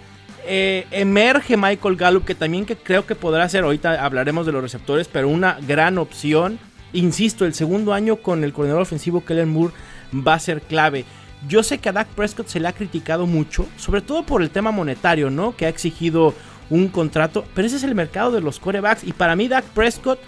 Eh, 0.45 0.87
emerge 0.91 1.57
Michael 1.57 1.95
Gallup, 1.95 2.25
que 2.25 2.33
también 2.33 2.65
que 2.65 2.77
creo 2.77 3.05
que 3.05 3.13
podrá 3.13 3.47
ser, 3.49 3.65
ahorita 3.65 4.03
hablaremos 4.03 4.45
de 4.45 4.51
los 4.53 4.61
receptores, 4.61 5.07
pero 5.07 5.27
una 5.27 5.59
gran 5.67 5.97
opción. 5.97 6.59
Insisto, 6.93 7.45
el 7.45 7.53
segundo 7.53 7.93
año 7.93 8.15
con 8.15 8.43
el 8.43 8.53
coordinador 8.53 8.81
ofensivo 8.81 9.23
Kellen 9.23 9.49
Moore 9.49 9.73
va 10.13 10.35
a 10.35 10.39
ser 10.39 10.61
clave. 10.61 11.05
Yo 11.47 11.63
sé 11.63 11.77
que 11.77 11.89
a 11.89 11.93
Dak 11.93 12.07
Prescott 12.09 12.47
se 12.47 12.59
le 12.59 12.67
ha 12.67 12.73
criticado 12.73 13.25
mucho, 13.25 13.65
sobre 13.77 14.01
todo 14.01 14.23
por 14.23 14.41
el 14.41 14.49
tema 14.49 14.71
monetario, 14.71 15.29
¿no? 15.29 15.55
Que 15.55 15.65
ha 15.65 15.69
exigido 15.69 16.33
un 16.69 16.89
contrato, 16.89 17.45
pero 17.55 17.65
ese 17.65 17.77
es 17.77 17.83
el 17.83 17.95
mercado 17.95 18.31
de 18.31 18.41
los 18.41 18.59
corebacks 18.59 19.03
y 19.03 19.13
para 19.13 19.35
mí 19.35 19.47
Dak 19.47 19.65
Prescott 19.65 20.19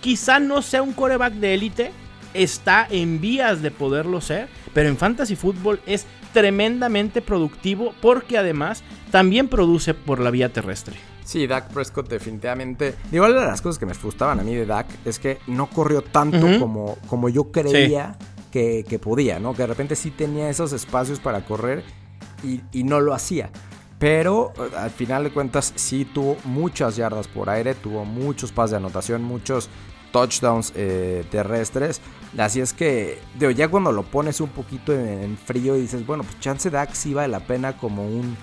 quizá 0.00 0.40
no 0.40 0.62
sea 0.62 0.82
un 0.82 0.92
coreback 0.92 1.34
de 1.34 1.54
élite, 1.54 1.92
está 2.34 2.86
en 2.90 3.20
vías 3.20 3.62
de 3.62 3.70
poderlo 3.70 4.20
ser, 4.20 4.48
pero 4.74 4.88
en 4.88 4.96
fantasy 4.96 5.36
fútbol 5.36 5.80
es 5.86 6.06
tremendamente 6.32 7.22
productivo 7.22 7.94
porque 8.02 8.36
además 8.36 8.82
también 9.10 9.48
produce 9.48 9.94
por 9.94 10.20
la 10.20 10.30
vía 10.30 10.52
terrestre. 10.52 10.96
Sí, 11.24 11.46
Dak 11.46 11.72
Prescott 11.72 12.08
definitivamente. 12.08 12.94
Igual 13.10 13.32
una 13.32 13.40
de 13.40 13.46
las 13.48 13.60
cosas 13.60 13.78
que 13.78 13.86
me 13.86 13.94
gustaban 13.94 14.38
a 14.38 14.42
mí 14.42 14.54
de 14.54 14.66
Dak 14.66 14.86
es 15.04 15.18
que 15.18 15.38
no 15.46 15.68
corrió 15.68 16.02
tanto 16.02 16.60
como, 16.60 16.98
como 17.08 17.28
yo 17.28 17.50
creía 17.50 18.16
que, 18.50 19.00
podía, 19.02 19.38
¿no? 19.38 19.54
Que 19.54 19.62
de 19.62 19.68
repente 19.68 19.96
sí 19.96 20.10
tenía 20.10 20.48
esos 20.48 20.72
espacios 20.72 21.20
para 21.20 21.44
correr 21.44 21.84
y, 22.42 22.60
y 22.72 22.84
no 22.84 23.00
lo 23.00 23.14
hacía. 23.14 23.50
Pero 23.98 24.52
eh, 24.58 24.76
al 24.76 24.90
final 24.90 25.24
de 25.24 25.30
cuentas 25.30 25.72
sí 25.76 26.04
tuvo 26.04 26.36
muchas 26.44 26.96
yardas 26.96 27.28
por 27.28 27.48
aire, 27.48 27.74
tuvo 27.74 28.04
muchos 28.04 28.52
pases 28.52 28.72
de 28.72 28.76
anotación, 28.78 29.22
muchos 29.22 29.68
touchdowns 30.12 30.72
eh, 30.74 31.24
terrestres. 31.30 32.00
Así 32.38 32.60
es 32.60 32.72
que, 32.72 33.18
digo, 33.38 33.50
ya 33.50 33.68
cuando 33.68 33.92
lo 33.92 34.02
pones 34.02 34.40
un 34.40 34.48
poquito 34.48 34.92
en, 34.92 35.36
frío 35.38 35.76
y 35.76 35.82
dices, 35.82 36.06
bueno, 36.06 36.22
pues 36.22 36.38
chance 36.40 36.68
Dak 36.70 36.92
sí 36.92 37.14
vale 37.14 37.28
la 37.28 37.40
pena 37.40 37.76
como 37.76 38.06
un 38.06 38.36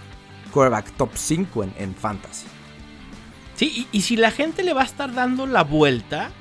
quarterback 0.51 0.91
top 0.97 1.11
5 1.13 1.63
en, 1.77 1.95
fantasy. 1.95 2.45
Sí, 3.55 3.87
y, 3.91 4.01
si 4.01 4.15
la 4.17 4.31
gente 4.31 4.63
le 4.63 4.73
va 4.73 4.81
a 4.81 4.85
estar 4.85 5.13
dando 5.13 5.45
la 5.45 5.63
vuelta, 5.63 6.31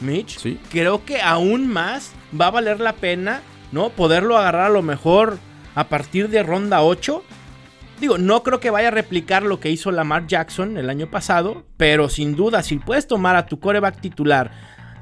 Mitch, 0.00 0.38
creo 0.70 1.04
que 1.04 1.20
aún 1.20 1.66
más 1.66 2.12
va 2.38 2.46
a 2.46 2.50
valer 2.50 2.80
la 2.80 2.94
pena, 2.94 3.42
¿no? 3.72 3.90
Poderlo 3.90 4.36
agarrar 4.36 4.66
a 4.66 4.74
lo 4.74 4.82
mejor 4.82 5.38
a 5.74 5.84
partir 5.88 6.28
de 6.28 6.42
ronda 6.42 6.82
8 6.82 7.22
Digo, 8.00 8.16
no 8.16 8.44
creo 8.44 8.60
que 8.60 8.70
vaya 8.70 8.88
a 8.88 8.92
replicar 8.92 9.42
lo 9.42 9.58
que 9.58 9.70
hizo 9.70 9.90
Lamar 9.90 10.28
Jackson 10.28 10.76
el 10.76 10.88
año 10.88 11.10
pasado, 11.10 11.64
pero 11.76 12.08
sin 12.08 12.36
duda, 12.36 12.62
si 12.62 12.78
puedes 12.78 13.08
tomar 13.08 13.34
a 13.34 13.46
tu 13.46 13.58
coreback 13.58 14.00
titular 14.00 14.52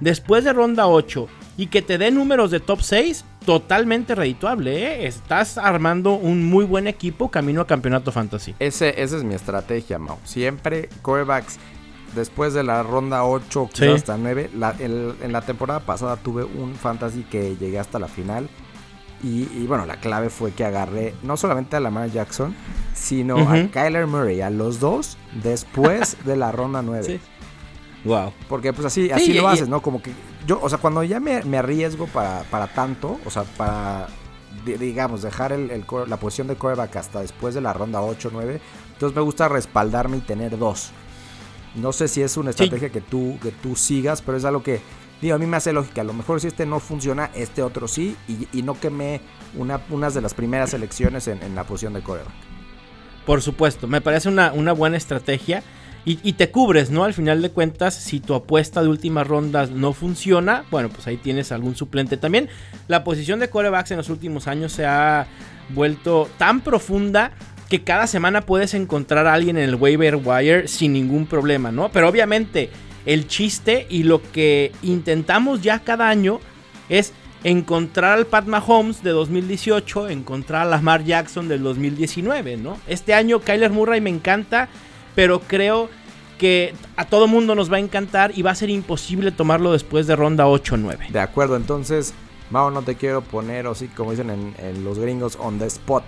después 0.00 0.45
de 0.45 0.54
ronda 0.54 0.87
8 0.87 1.28
y 1.59 1.66
que 1.66 1.83
te 1.83 1.99
dé 1.99 2.11
números 2.11 2.50
de 2.50 2.61
top 2.61 2.80
6, 2.80 3.25
totalmente 3.45 4.14
redituable. 4.14 4.83
¿eh? 4.83 5.06
Estás 5.06 5.59
armando 5.59 6.14
un 6.14 6.47
muy 6.47 6.64
buen 6.64 6.87
equipo 6.87 7.30
camino 7.30 7.61
a 7.61 7.66
campeonato 7.66 8.12
fantasy. 8.12 8.54
Esa 8.59 8.88
es 8.88 9.25
mi 9.25 9.35
estrategia, 9.35 9.99
Mau. 9.99 10.18
Siempre 10.25 10.88
corebacks 11.02 11.59
después 12.17 12.53
de 12.55 12.65
la 12.65 12.83
ronda 12.83 13.25
8, 13.25 13.69
quizás 13.73 13.95
hasta 13.95 14.17
9. 14.17 14.51
en 14.81 15.33
la 15.33 15.43
temporada 15.43 15.81
pasada 15.81 16.17
tuve 16.17 16.43
un 16.43 16.75
fantasy 16.75 17.23
que 17.23 17.57
llegué 17.57 17.79
hasta 17.79 18.01
la 18.01 18.09
final 18.09 18.49
y, 19.23 19.67
bueno, 19.67 19.87
la 19.87 19.97
clave 19.97 20.31
fue 20.31 20.53
que 20.53 20.65
agarré 20.65 21.15
no 21.23 21.37
solamente 21.37 21.75
a 21.75 21.81
Lamar 21.81 22.11
Jackson, 22.11 22.55
sino 22.95 23.39
a 23.51 23.67
Kyler 23.73 24.07
Murray, 24.07 24.41
a 24.41 24.51
los 24.51 24.79
dos 24.79 25.17
después 25.43 26.17
de 26.25 26.37
la 26.37 26.53
ronda 26.53 26.83
9. 26.83 27.05
Sí. 27.05 27.21
Wow. 28.05 28.33
Porque 28.49 28.73
pues 28.73 28.87
así, 28.87 29.11
así 29.11 29.33
lo 29.35 29.49
haces, 29.49 29.69
¿no? 29.69 29.83
Como 29.83 30.01
que 30.01 30.13
yo, 30.47 30.61
o 30.63 30.69
sea, 30.69 30.79
cuando 30.79 31.03
ya 31.03 31.19
me, 31.19 31.59
arriesgo 31.59 32.07
para, 32.07 32.43
para, 32.51 32.69
tanto, 32.69 33.19
o 33.25 33.31
sea, 33.31 33.43
para, 33.57 34.07
digamos, 34.65 35.23
dejar 35.23 35.51
el, 35.53 35.85
la 36.07 36.17
posición 36.19 36.47
de 36.47 36.55
coreback 36.55 36.95
hasta 36.97 37.21
después 37.21 37.55
de 37.55 37.63
la 37.63 37.73
ronda 37.73 38.01
8 38.03 38.31
9, 38.33 38.61
entonces 38.93 39.17
me 39.17 39.23
gusta 39.23 39.49
respaldarme 39.49 40.19
y 40.19 40.21
tener 40.21 40.57
dos. 40.57 40.93
No 41.76 41.92
sé 41.92 42.09
si 42.09 42.23
es 42.23 42.37
una 42.37 42.50
estrategia 42.50 42.90
que, 42.90 43.00
tú, 43.00 43.38
que 43.42 43.52
tú 43.52 43.76
sigas, 43.76 44.23
pero 44.23 44.38
es 44.38 44.45
algo 44.45 44.62
que 44.62 44.80
Digo, 45.21 45.35
a 45.35 45.38
mí 45.38 45.47
me 45.47 45.56
hace 45.56 45.73
lógica. 45.73 46.02
A 46.02 46.04
lo 46.04 46.12
mejor 46.12 46.40
si 46.40 46.49
este 46.49 46.66
no 46.66 46.80
funciona, 46.80 47.30
este 47.35 47.62
otro 47.62 47.88
sí. 47.88 48.16
Y, 48.52 48.62
no 48.62 48.78
quemé 48.78 49.21
una, 49.56 49.80
unas 49.90 50.14
de 50.14 50.21
las 50.21 50.35
primeras 50.35 50.75
elecciones 50.75 51.28
en, 51.28 51.54
la 51.54 51.64
posición 51.64 51.95
de 51.95 52.02
coreback. 52.02 52.33
Por 53.25 53.42
supuesto, 53.42 53.88
me 53.88 54.00
parece 54.00 54.28
una, 54.28 54.52
una 54.52 54.73
buena 54.73 54.97
estrategia. 54.97 55.62
Y, 56.09 56.35
te 56.35 56.52
cubres, 56.52 56.88
¿no? 56.88 57.02
Al 57.02 57.14
final 57.14 57.42
de 57.42 57.50
cuentas, 57.50 57.92
si 57.92 58.21
tu 58.21 58.35
apuesta 58.35 58.80
de 58.80 58.87
últimas 58.87 59.26
rondas 59.26 59.71
no 59.71 59.92
funciona, 59.92 60.64
bueno, 60.71 60.88
pues 60.88 61.04
ahí 61.09 61.16
tienes 61.16 61.50
algún 61.50 61.75
suplente. 61.75 62.16
También 62.16 62.49
la 62.87 63.02
posición 63.02 63.40
de 63.40 63.50
corebacks 63.50 63.90
en 63.90 63.97
los 63.97 64.09
últimos 64.09 64.47
años 64.47 64.71
se 64.71 64.87
ha 64.87 65.26
vuelto 65.71 66.28
tan 66.38 66.61
profunda 66.61 67.32
que 67.69 67.83
cada 67.83 68.07
semana 68.07 68.43
puedes 68.43 68.75
encontrar 68.75 69.26
a 69.26 69.35
alguien 69.35 69.57
en 69.57 69.65
el 69.65 69.75
waiver 69.75 70.17
wire 70.17 70.69
sin 70.69 70.93
ningún 70.93 71.26
problema, 71.26 71.73
¿no? 71.73 71.91
Pero 71.91 72.09
obviamente 72.09 72.71
el 73.07 73.26
chiste 73.26 73.87
y 73.89 74.02
lo 74.02 74.21
que 74.33 74.73
intentamos 74.83 75.63
ya 75.63 75.81
cada 75.81 76.09
año 76.09 76.41
es 76.89 77.13
encontrar 77.45 78.19
al 78.19 78.26
Pat 78.26 78.47
Mahomes 78.47 79.02
de 79.02 79.11
2018, 79.11 80.09
encontrar 80.09 80.63
a 80.63 80.71
Lamar 80.71 81.05
Jackson 81.05 81.49
del 81.49 81.63
2019, 81.63 82.57
¿no? 82.57 82.79
Este 82.87 83.15
año 83.15 83.41
Kyler 83.41 83.71
Murray 83.71 84.00
me 84.00 84.11
encanta, 84.11 84.69
pero 85.15 85.41
creo 85.41 85.89
que 86.39 86.75
a 86.97 87.07
todo 87.07 87.29
mundo 87.29 87.55
nos 87.55 87.73
va 87.73 87.76
a 87.76 87.81
encantar 87.81 88.33
y 88.37 88.43
va 88.43 88.50
a 88.50 88.55
ser 88.55 88.71
imposible 88.71 89.31
tomarlo 89.33 89.73
después 89.73 90.07
de 90.07 90.17
ronda 90.17 90.47
8 90.47 90.76
9. 90.76 91.07
De 91.11 91.21
acuerdo, 91.21 91.57
entonces, 91.57 92.15
Mao, 92.50 92.71
no 92.71 92.83
te 92.83 92.97
quiero 92.97 93.23
poner, 93.23 93.67
o 93.67 93.75
sí, 93.75 93.89
como 93.89 94.11
dicen 94.11 94.31
en, 94.31 94.85
los 94.85 94.99
gringos, 94.99 95.39
on 95.41 95.59
the 95.59 95.67
spot, 95.67 96.05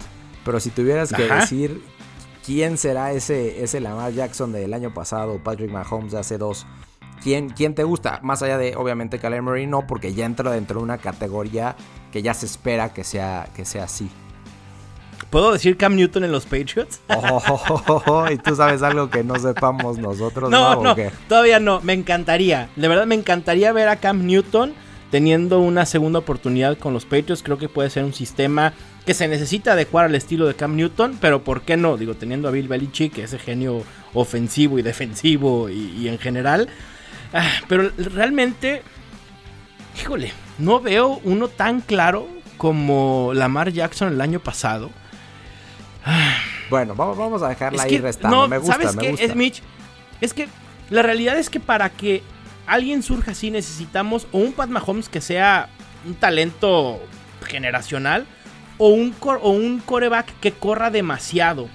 pero 0.49 0.61
si 0.61 0.71
tuvieras 0.71 1.13
que 1.13 1.25
decir 1.25 1.83
quién 2.43 2.79
será 2.79 3.13
ese, 3.13 3.63
ese 3.63 3.81
Lamar 3.81 4.15
Jackson 4.15 4.51
del 4.51 4.73
año 4.73 4.95
pasado, 4.95 5.39
Patrick 5.45 5.71
Mahomes 5.71 6.13
de 6.13 6.21
hace 6.21 6.39
dos, 6.39 6.67
¿Quién, 7.23 7.51
¿Quién, 7.51 7.75
te 7.75 7.85
gusta? 7.85 8.21
Más 8.23 8.43
allá 8.43 8.57
de, 8.57 8.75
obviamente, 8.75 9.19
Kyler 9.19 9.43
Murray, 9.43 9.67
no, 9.67 9.87
porque 9.87 10.15
ya 10.15 10.25
entra 10.25 10.51
dentro 10.51 10.81
de 10.81 10.85
una 10.85 10.97
categoría 10.97 11.77
que 12.11 12.23
ya 12.23 12.33
se 12.33 12.47
espera 12.47 12.95
que 12.95 13.05
sea, 13.05 13.51
que 13.55 13.67
sea 13.67 13.85
así. 13.85 14.09
¿Puedo 15.29 15.53
decir 15.53 15.77
Cam 15.77 15.97
Newton 15.97 16.25
en 16.25 16.33
los 16.33 16.47
Patriots? 16.47 17.03
Oh, 17.11 18.27
y 18.31 18.39
tú 18.39 18.57
sabes 18.57 18.83
algo 18.83 19.11
que 19.11 19.23
no 19.23 19.39
sepamos 19.39 19.99
nosotros, 19.99 20.49
¿no? 20.49 20.83
No, 20.83 20.97
todavía 21.29 21.61
no. 21.61 21.83
Me 21.83 21.93
encantaría. 21.93 22.71
De 22.75 22.89
verdad, 22.89 23.05
me 23.05 23.17
encantaría 23.17 23.71
ver 23.75 23.91
a 23.91 23.97
Cam 23.97 24.25
Newton 24.25 24.73
teniendo 25.11 25.61
una 25.61 25.85
segunda 25.85 26.21
oportunidad 26.21 26.79
con 26.79 26.95
los 26.95 27.05
Patriots. 27.05 27.43
Creo 27.43 27.59
que 27.59 27.69
puede 27.69 27.91
ser 27.91 28.05
un 28.05 28.15
sistema 28.15 28.73
que 29.09 29.15
se 29.15 29.27
necesita 29.27 29.73
adecuar 29.73 30.05
al 30.05 30.15
estilo 30.15 30.47
de 30.47 30.55
Cam 30.55 30.77
Newton, 30.77 31.17
pero 31.19 31.43
¿por 31.43 31.63
qué 31.63 31.79
no? 31.79 31.97
Digo, 31.97 32.15
teniendo 32.15 32.47
a 32.47 32.51
Bill 32.51 32.69
Belichick, 32.69 33.17
ese 33.17 33.39
genio 33.39 33.83
ofensivo 34.13 34.79
y 34.79 34.83
defensivo 34.83 35.71
y 35.71 36.07
en 36.09 36.19
general. 36.19 36.69
Ah, 37.33 37.51
pero 37.69 37.91
realmente, 37.97 38.83
híjole, 39.99 40.31
no 40.59 40.81
veo 40.81 41.23
uno 41.25 41.49
tan 41.49 41.81
claro 41.81 42.29
como 42.59 43.33
Lamar 43.33 43.73
Jackson 43.73 44.13
el 44.13 44.21
año 44.21 44.41
pasado. 44.41 44.91
Bueno, 46.69 46.95
vamos, 46.95 47.43
a 47.43 47.49
dejarla 47.49 47.85
ahí 47.85 47.97
restando. 47.97 48.47
me 48.47 48.59
gusta, 48.59 48.75
¿sabes 48.75 48.95
me 48.95 49.17
qué? 49.17 49.25
Es 49.25 49.35
Mitch. 49.35 49.63
Es 50.21 50.35
que 50.35 50.49
la 50.91 51.01
realidad 51.01 51.39
es 51.39 51.49
que 51.49 51.61
para 51.61 51.89
que 51.89 52.23
alguien 52.67 53.03
surja 53.03 53.31
así 53.31 53.51
necesitamos 53.51 54.27
o 54.33 54.39
un 54.39 54.53
Pat 54.53 54.69
Mahomes 54.69 55.09
que 55.09 55.23
sea 55.23 55.71
un 56.07 56.15
talento 56.15 57.01
generacional 57.47 58.27
o 58.79 58.89
un, 58.89 59.15
o 59.21 59.51
un 59.51 59.81
coreback 59.81 60.39
que 60.41 60.53
corra 60.53 60.91
demasiado. 60.91 61.69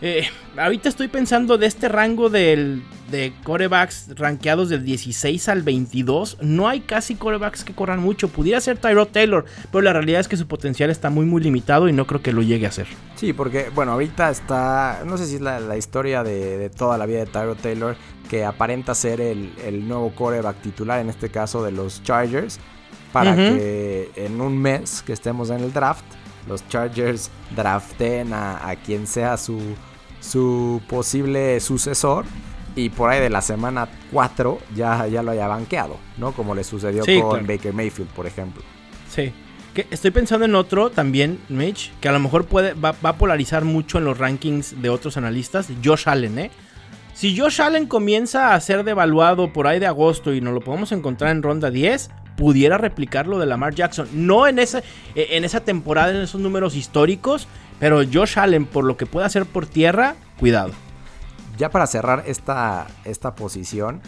Eh, 0.00 0.28
ahorita 0.56 0.88
estoy 0.88 1.08
pensando 1.08 1.58
de 1.58 1.66
este 1.66 1.88
rango 1.88 2.30
del, 2.30 2.84
de 3.10 3.32
corebacks 3.42 4.10
rankeados 4.16 4.68
del 4.68 4.84
16 4.84 5.48
al 5.48 5.62
22. 5.62 6.38
No 6.40 6.68
hay 6.68 6.80
casi 6.80 7.16
corebacks 7.16 7.64
que 7.64 7.74
corran 7.74 8.00
mucho. 8.00 8.28
Pudiera 8.28 8.60
ser 8.60 8.78
Tyrod 8.78 9.08
Taylor, 9.08 9.44
pero 9.72 9.82
la 9.82 9.92
realidad 9.92 10.20
es 10.20 10.28
que 10.28 10.36
su 10.36 10.46
potencial 10.46 10.90
está 10.90 11.10
muy, 11.10 11.26
muy 11.26 11.42
limitado 11.42 11.88
y 11.88 11.92
no 11.92 12.06
creo 12.06 12.22
que 12.22 12.32
lo 12.32 12.42
llegue 12.42 12.66
a 12.66 12.72
ser. 12.72 12.86
Sí, 13.16 13.32
porque, 13.32 13.70
bueno, 13.74 13.92
ahorita 13.92 14.30
está. 14.30 15.02
No 15.04 15.18
sé 15.18 15.26
si 15.26 15.36
es 15.36 15.40
la, 15.40 15.76
historia 15.76 16.22
de, 16.22 16.70
toda 16.70 16.96
la 16.96 17.06
vida 17.06 17.18
de 17.18 17.26
Tyrod 17.26 17.56
Taylor, 17.56 17.96
que 18.30 18.44
aparenta 18.44 18.94
ser 18.94 19.20
el, 19.20 19.88
nuevo 19.88 20.14
coreback 20.14 20.60
titular, 20.60 21.00
en 21.00 21.08
este 21.08 21.28
caso 21.28 21.64
de 21.64 21.72
los 21.72 22.04
Chargers, 22.04 22.60
para 23.12 23.34
que 23.34 24.10
en 24.14 24.40
un 24.40 24.56
mes 24.58 25.02
que 25.02 25.12
estemos 25.12 25.50
en 25.50 25.60
el 25.60 25.72
draft 25.72 26.04
los 26.48 26.66
Chargers 26.68 27.30
draften 27.54 28.32
a, 28.32 28.74
quien 28.84 29.06
sea 29.06 29.36
su, 29.36 29.60
su 30.20 30.80
posible 30.88 31.60
sucesor 31.60 32.24
y 32.74 32.90
por 32.90 33.10
ahí 33.10 33.20
de 33.20 33.30
la 33.30 33.42
semana 33.42 33.88
4 34.12 34.58
ya, 34.74 35.06
ya 35.06 35.22
lo 35.22 35.32
haya 35.32 35.48
banqueado, 35.48 35.96
¿no? 36.16 36.32
Como 36.32 36.54
le 36.54 36.64
sucedió 36.64 37.04
con 37.22 37.46
Baker 37.46 37.72
Mayfield, 37.72 38.10
por 38.10 38.26
ejemplo. 38.26 38.62
Sí. 39.08 39.32
Que 39.74 39.86
estoy 39.90 40.10
pensando 40.10 40.44
en 40.44 40.54
otro 40.54 40.90
también, 40.90 41.38
Mitch, 41.48 41.92
que 42.00 42.08
a 42.08 42.12
lo 42.12 42.20
mejor 42.20 42.46
puede, 42.46 42.74
va, 42.74 42.94
va, 43.04 43.10
a 43.10 43.16
polarizar 43.18 43.64
mucho 43.64 43.98
en 43.98 44.04
los 44.04 44.18
rankings 44.18 44.80
de 44.80 44.88
otros 44.90 45.16
analistas, 45.16 45.68
Josh 45.84 46.08
Allen, 46.08 46.38
¿eh? 46.38 46.50
Si 47.14 47.36
Josh 47.36 47.60
Allen 47.60 47.86
comienza 47.86 48.54
a 48.54 48.60
ser 48.60 48.84
devaluado 48.84 49.52
por 49.52 49.66
ahí 49.66 49.80
de 49.80 49.86
agosto 49.86 50.32
y 50.32 50.40
nos 50.40 50.54
lo 50.54 50.60
podemos 50.60 50.92
encontrar 50.92 51.32
en 51.32 51.42
ronda 51.42 51.68
10, 51.68 52.10
pudiera 52.38 52.78
replicar 52.78 53.26
lo 53.26 53.38
de 53.38 53.46
Lamar 53.46 53.74
Jackson. 53.74 54.08
No 54.12 54.46
en 54.46 54.60
esa, 54.60 54.78
e, 55.14 55.36
en 55.36 55.44
esa 55.44 55.60
temporada, 55.60 56.12
en 56.12 56.22
esos 56.22 56.40
números 56.40 56.76
históricos, 56.76 57.48
pero 57.80 58.00
Josh 58.10 58.38
Allen, 58.38 58.64
por 58.64 58.84
lo 58.84 58.96
que 58.96 59.06
puede 59.06 59.26
hacer 59.26 59.44
por 59.44 59.66
tierra, 59.66 60.14
cuidado. 60.38 60.70
Ya 61.58 61.70
para 61.70 61.88
cerrar 61.88 62.22
esta, 62.26 62.86
esta 63.04 63.34
posición, 63.34 64.00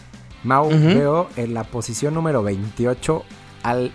Mau 0.45 0.71
veo 0.71 1.29
en 1.37 1.53
la 1.53 1.64
posición 1.64 2.14
número 2.14 2.43
28 2.43 3.25
al 3.64 3.90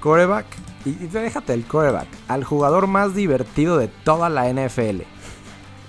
coreback 0.00 0.46
y, 0.84 0.90
y 0.90 1.08
déjate 1.08 1.54
el 1.54 1.64
coreback, 1.64 2.06
al 2.28 2.44
jugador 2.44 2.86
más 2.86 3.14
divertido 3.14 3.78
de 3.78 3.88
toda 3.88 4.28
la 4.28 4.52
NFL. 4.52 5.00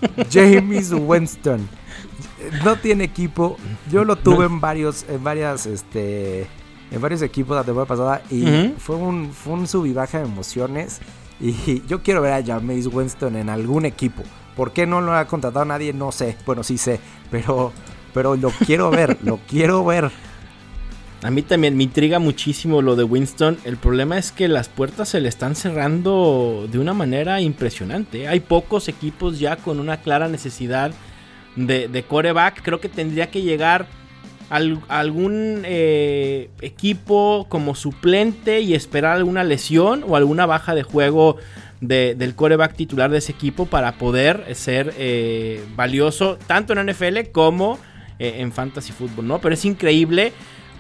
James 0.32 0.93
Winston. 0.93 1.67
No 2.63 2.77
tiene 2.77 3.04
equipo. 3.04 3.58
Yo 3.91 4.06
lo 4.06 4.15
tuve 4.15 4.45
en 4.45 4.60
varios, 4.60 5.06
en 5.08 5.23
varias, 5.23 5.65
este, 5.67 6.47
en 6.91 7.01
varios 7.01 7.21
equipos 7.21 7.56
la 7.56 7.63
temporada 7.63 7.88
pasada 7.88 8.21
y 8.30 8.73
fue 8.77 8.97
un, 8.97 9.32
fue 9.32 9.54
un 9.54 9.67
sub 9.67 9.86
y 9.86 9.93
baja 9.93 10.19
de 10.19 10.25
emociones. 10.25 10.99
Y 11.39 11.82
yo 11.88 12.04
quiero 12.04 12.21
ver 12.21 12.34
a 12.34 12.43
James 12.43 12.88
Winston 12.88 13.36
en 13.38 13.49
algún 13.49 13.86
equipo. 13.86 14.23
¿Por 14.56 14.73
qué 14.73 14.86
no 14.86 15.01
lo 15.01 15.15
ha 15.15 15.25
contratado 15.25 15.65
nadie? 15.65 15.93
No 15.93 16.12
sé. 16.12 16.38
Bueno, 16.45 16.63
sí 16.63 16.77
sé. 16.77 16.99
Pero, 17.32 17.71
pero 18.13 18.36
lo 18.36 18.49
quiero 18.49 18.91
ver, 18.91 19.17
lo 19.23 19.39
quiero 19.47 19.84
ver. 19.86 20.12
A 21.23 21.30
mí 21.30 21.43
también 21.43 21.77
me 21.77 21.84
intriga 21.84 22.17
muchísimo 22.17 22.82
lo 22.82 22.95
de 22.95 23.04
Winston. 23.04 23.58
El 23.63 23.77
problema 23.77 24.17
es 24.17 24.32
que 24.32 24.47
las 24.47 24.69
puertas 24.69 25.10
se 25.10 25.21
le 25.21 25.30
están 25.30 25.56
cerrando 25.56 26.67
de 26.69 26.80
una 26.80 26.93
manera 26.93 27.41
impresionante. 27.41 28.27
Hay 28.27 28.39
pocos 28.39 28.88
equipos 28.88 29.39
ya 29.39 29.56
con 29.58 29.80
una 29.80 29.97
clara 29.97 30.27
necesidad 30.27 30.91
de, 31.56 32.06
coreback. 32.08 32.63
Creo 32.63 32.80
que 32.80 32.89
tendría 32.89 33.30
que 33.30 33.43
llegar 33.43 33.86
algún 34.51 35.63
eh, 35.65 36.49
equipo 36.61 37.45
como 37.47 37.73
suplente 37.73 38.59
y 38.59 38.73
esperar 38.73 39.15
alguna 39.15 39.43
lesión 39.43 40.03
o 40.07 40.17
alguna 40.17 40.45
baja 40.45 40.75
de 40.75 40.83
juego 40.83 41.37
del 41.79 42.35
coreback 42.35 42.75
titular 42.75 43.09
de 43.09 43.17
ese 43.17 43.31
equipo 43.31 43.65
para 43.65 43.93
poder 43.93 44.45
ser 44.53 44.93
eh, 44.97 45.63
valioso 45.75 46.37
tanto 46.45 46.73
en 46.73 46.85
NFL 46.85 47.31
como 47.31 47.79
eh, 48.19 48.35
en 48.37 48.51
fantasy 48.51 48.91
fútbol, 48.91 49.27
¿no? 49.27 49.39
Pero 49.39 49.55
es 49.55 49.65
increíble 49.65 50.31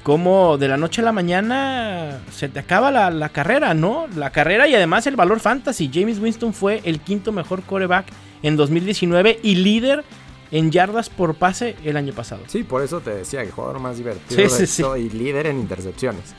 cómo 0.03 0.57
de 0.57 0.67
la 0.67 0.77
noche 0.77 1.01
a 1.01 1.05
la 1.05 1.11
mañana 1.11 2.19
se 2.31 2.49
te 2.49 2.59
acaba 2.59 2.91
la, 2.91 3.29
carrera, 3.29 3.73
¿no? 3.73 4.05
La 4.15 4.31
carrera 4.31 4.67
y 4.67 4.75
además 4.75 5.07
el 5.07 5.15
valor 5.15 5.39
fantasy. 5.39 5.89
James 5.91 6.19
Winston 6.19 6.53
fue 6.53 6.81
el 6.83 6.99
quinto 6.99 7.31
mejor 7.31 7.63
coreback 7.63 8.07
en 8.43 8.57
2019 8.57 9.39
y 9.41 9.55
líder 9.55 10.03
en 10.51 10.71
yardas 10.71 11.09
por 11.09 11.35
pase 11.35 11.75
el 11.83 11.97
año 11.97 12.13
pasado. 12.13 12.43
Sí, 12.47 12.63
por 12.63 12.83
eso 12.83 12.99
te 12.99 13.11
decía 13.11 13.41
que 13.41 13.47
el 13.47 13.51
jugador 13.53 13.79
más 13.79 13.97
divertido 13.97 14.49
sí, 14.49 14.83
y 14.97 15.09
líder 15.09 15.47
en 15.47 15.59
intercepciones. 15.59 16.35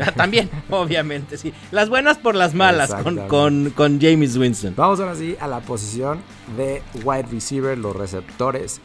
Ah, 0.00 0.12
también, 0.12 0.48
obviamente, 0.70 1.36
sí. 1.36 1.52
Las 1.70 1.88
buenas 1.88 2.18
por 2.18 2.34
las 2.34 2.54
malas 2.54 2.94
con, 3.28 3.70
con, 3.70 4.00
James 4.00 4.36
Winston. 4.36 4.74
Vamos 4.76 5.00
ahora 5.00 5.16
sí 5.16 5.36
a 5.40 5.46
la 5.46 5.60
posición 5.60 6.20
de 6.56 6.82
wide 7.04 7.26
receiver, 7.30 7.76
los 7.76 7.94
receptores. 7.94 8.80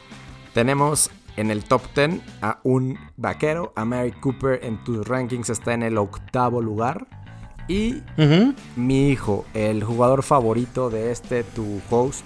Tenemos 0.54 1.12
en 1.38 1.52
el 1.52 1.64
top 1.64 1.82
10 1.96 2.22
a 2.42 2.60
un 2.64 2.98
vaquero, 3.16 3.74
a 3.76 3.86
Mary 3.86 4.12
Cooper 4.12 4.60
en 4.64 4.84
tus 4.84 5.08
rankings 5.08 5.50
está 5.50 5.74
en 5.74 5.84
el 5.84 5.98
octavo 5.98 6.62
lugar. 6.62 7.08
Y 7.68 8.02
mi 8.76 9.10
hijo, 9.10 9.46
el 9.54 9.84
jugador 9.84 10.24
favorito 10.24 10.90
de 10.90 11.12
este, 11.12 11.44
tu 11.44 11.80
host 11.90 12.26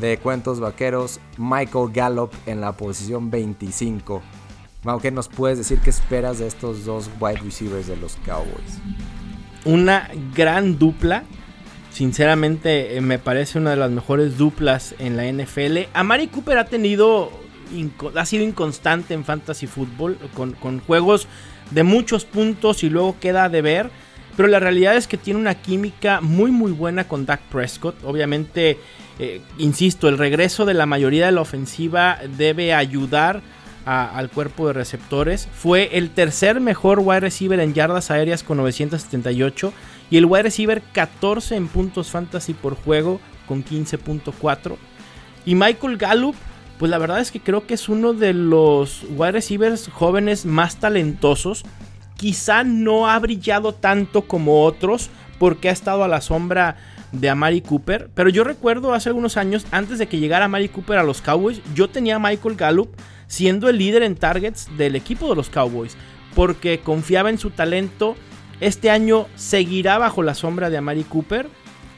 de 0.00 0.18
cuentos 0.18 0.60
vaqueros, 0.60 1.20
Michael 1.36 1.90
Gallup 1.92 2.32
en 2.46 2.60
la 2.60 2.72
posición 2.72 3.30
25. 3.30 4.22
¿qué 5.02 5.10
nos 5.10 5.28
puedes 5.28 5.58
decir 5.58 5.78
qué 5.80 5.90
esperas 5.90 6.38
de 6.38 6.46
estos 6.46 6.84
dos 6.84 7.10
wide 7.20 7.40
receivers 7.40 7.86
de 7.86 7.96
los 7.96 8.16
Cowboys? 8.24 8.78
Una 9.64 10.10
gran 10.34 10.78
dupla. 10.78 11.24
Sinceramente, 11.92 12.96
eh, 12.96 13.00
me 13.00 13.18
parece 13.18 13.58
una 13.58 13.70
de 13.70 13.76
las 13.76 13.90
mejores 13.90 14.38
duplas 14.38 14.94
en 14.98 15.16
la 15.16 15.26
NFL. 15.26 15.88
Amari 15.92 16.28
Cooper 16.28 16.58
ha 16.58 16.64
tenido. 16.64 17.30
Ha 18.16 18.26
sido 18.26 18.44
inconstante 18.44 19.14
en 19.14 19.24
fantasy. 19.24 19.68
Con, 20.34 20.52
con 20.52 20.80
juegos 20.80 21.28
de 21.70 21.82
muchos 21.82 22.24
puntos 22.24 22.82
y 22.82 22.90
luego 22.90 23.16
queda 23.20 23.48
de 23.48 23.62
ver. 23.62 23.90
Pero 24.36 24.48
la 24.48 24.60
realidad 24.60 24.96
es 24.96 25.06
que 25.06 25.16
tiene 25.16 25.40
una 25.40 25.54
química 25.54 26.20
muy 26.20 26.50
muy 26.50 26.72
buena 26.72 27.06
con 27.06 27.26
Dak 27.26 27.40
Prescott. 27.50 27.96
Obviamente, 28.04 28.78
eh, 29.18 29.40
insisto, 29.58 30.08
el 30.08 30.18
regreso 30.18 30.64
de 30.64 30.74
la 30.74 30.86
mayoría 30.86 31.26
de 31.26 31.32
la 31.32 31.40
ofensiva 31.40 32.18
debe 32.36 32.72
ayudar 32.72 33.42
al 33.84 34.30
cuerpo 34.30 34.66
de 34.66 34.72
receptores. 34.72 35.48
Fue 35.52 35.96
el 35.98 36.10
tercer 36.10 36.60
mejor 36.60 37.00
wide 37.00 37.20
receiver 37.20 37.58
en 37.60 37.74
yardas 37.74 38.10
aéreas 38.10 38.42
con 38.42 38.58
978 38.58 39.72
y 40.10 40.16
el 40.16 40.26
wide 40.26 40.44
receiver 40.44 40.82
14 40.92 41.56
en 41.56 41.68
puntos 41.68 42.10
fantasy 42.10 42.54
por 42.54 42.74
juego 42.76 43.20
con 43.46 43.64
15.4. 43.64 44.76
Y 45.44 45.54
Michael 45.54 45.96
Gallup, 45.96 46.36
pues 46.78 46.90
la 46.90 46.98
verdad 46.98 47.20
es 47.20 47.30
que 47.30 47.40
creo 47.40 47.66
que 47.66 47.74
es 47.74 47.88
uno 47.88 48.12
de 48.12 48.32
los 48.32 49.04
wide 49.10 49.32
receivers 49.32 49.88
jóvenes 49.88 50.44
más 50.44 50.76
talentosos. 50.76 51.64
Quizá 52.20 52.64
no 52.64 53.08
ha 53.08 53.18
brillado 53.18 53.72
tanto 53.72 54.28
como 54.28 54.62
otros 54.66 55.08
porque 55.38 55.70
ha 55.70 55.72
estado 55.72 56.04
a 56.04 56.08
la 56.08 56.20
sombra 56.20 56.76
de 57.12 57.30
Amari 57.30 57.62
Cooper. 57.62 58.10
Pero 58.14 58.28
yo 58.28 58.44
recuerdo 58.44 58.92
hace 58.92 59.08
algunos 59.08 59.38
años, 59.38 59.64
antes 59.70 59.98
de 59.98 60.06
que 60.06 60.18
llegara 60.18 60.44
Amari 60.44 60.68
Cooper 60.68 60.98
a 60.98 61.02
los 61.02 61.22
Cowboys, 61.22 61.62
yo 61.74 61.88
tenía 61.88 62.16
a 62.16 62.18
Michael 62.18 62.56
Gallup 62.56 62.90
siendo 63.26 63.70
el 63.70 63.78
líder 63.78 64.02
en 64.02 64.16
targets 64.16 64.68
del 64.76 64.96
equipo 64.96 65.30
de 65.30 65.34
los 65.34 65.48
Cowboys, 65.48 65.96
porque 66.34 66.80
confiaba 66.80 67.30
en 67.30 67.38
su 67.38 67.52
talento. 67.52 68.16
Este 68.60 68.90
año 68.90 69.26
seguirá 69.34 69.96
bajo 69.96 70.22
la 70.22 70.34
sombra 70.34 70.68
de 70.68 70.76
Amari 70.76 71.04
Cooper, 71.04 71.48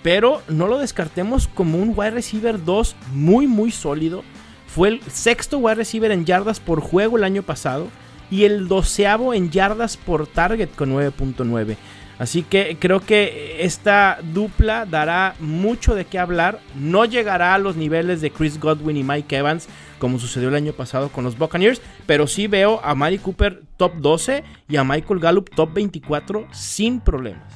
pero 0.05 0.41
no 0.47 0.69
lo 0.69 0.79
descartemos 0.79 1.49
como 1.49 1.79
un 1.79 1.95
wide 1.97 2.13
receiver 2.13 2.65
2 2.65 2.95
muy 3.13 3.49
muy 3.49 3.73
sólido. 3.73 4.23
Fue 4.69 4.89
el 4.89 5.03
sexto 5.11 5.59
wide 5.59 5.75
receiver 5.75 6.13
en 6.13 6.25
yardas 6.27 6.61
por 6.61 6.81
juego 6.81 7.17
el 7.17 7.25
año 7.25 7.43
pasado 7.43 7.89
y 8.33 8.45
el 8.47 8.66
doceavo 8.66 9.35
en 9.35 9.51
yardas 9.51 9.99
por 9.99 10.27
target 10.27 10.71
con 10.71 10.90
9.9. 10.90 11.77
Así 12.18 12.42
que 12.42 12.79
creo 12.81 13.01
que 13.01 13.59
esta 13.61 14.21
dupla 14.23 14.87
dará 14.87 15.35
mucho 15.38 15.95
de 15.95 16.07
qué 16.07 16.18
hablar. 16.18 16.59
No 16.75 17.05
llegará 17.05 17.53
a 17.53 17.59
los 17.59 17.77
niveles 17.77 18.23
de 18.23 18.31
Chris 18.31 18.59
Godwin 18.59 18.97
y 18.97 19.05
Mike 19.05 19.37
Evans 19.37 19.68
como 19.99 20.18
sucedió 20.18 20.49
el 20.49 20.55
año 20.55 20.73
pasado 20.73 21.11
con 21.11 21.25
los 21.25 21.37
Buccaneers, 21.37 21.83
pero 22.07 22.27
sí 22.27 22.47
veo 22.47 22.81
a 22.83 22.95
Mari 22.95 23.18
Cooper 23.18 23.62
top 23.77 23.92
12 23.99 24.42
y 24.66 24.77
a 24.77 24.83
Michael 24.83 25.21
Gallup 25.21 25.51
top 25.55 25.75
24 25.75 26.49
sin 26.53 27.01
problemas. 27.01 27.53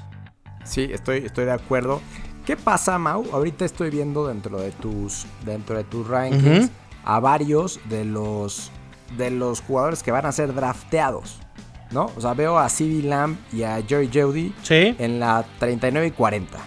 Sí, 0.63 0.89
estoy, 0.93 1.25
estoy 1.25 1.47
de 1.47 1.53
acuerdo. 1.53 2.03
¿Qué 2.45 2.57
pasa, 2.57 2.99
Mau? 2.99 3.25
Ahorita 3.33 3.65
estoy 3.65 3.91
viendo 3.91 4.29
dentro 4.29 4.61
de 4.61 4.73
tus, 4.73 5.27
dentro 5.45 5.77
de 5.77 5.85
tus 5.85 6.07
rankings 6.07 6.71
a 7.05 7.19
varios 7.19 7.81
de 7.89 8.05
los, 8.05 8.71
de 9.17 9.31
los 9.31 9.61
jugadores 9.61 10.03
que 10.03 10.11
van 10.11 10.27
a 10.27 10.33
ser 10.33 10.55
drafteados. 10.55 11.39
¿no? 11.91 12.11
O 12.17 12.21
sea, 12.21 12.35
veo 12.35 12.59
a 12.59 12.69
CD 12.69 13.03
Lamb 13.03 13.37
y 13.53 13.63
a 13.63 13.83
Jerry 13.87 14.09
Jeudy 14.09 14.53
en 14.71 15.21
la 15.21 15.45
39 15.59 16.09
y 16.09 16.11
40. 16.11 16.59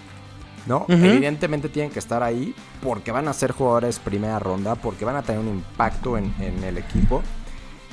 ¿no? 0.66 0.86
Evidentemente 0.88 1.68
tienen 1.68 1.92
que 1.92 2.00
estar 2.00 2.22
ahí 2.22 2.54
porque 2.84 3.12
van 3.12 3.28
a 3.28 3.34
ser 3.34 3.52
jugadores 3.52 4.00
primera 4.00 4.40
ronda, 4.40 4.76
porque 4.76 5.04
van 5.04 5.16
a 5.16 5.24
tener 5.24 5.42
un 5.42 5.48
impacto 5.48 6.18
en, 6.18 6.34
el 6.64 6.78
equipo. 6.78 7.24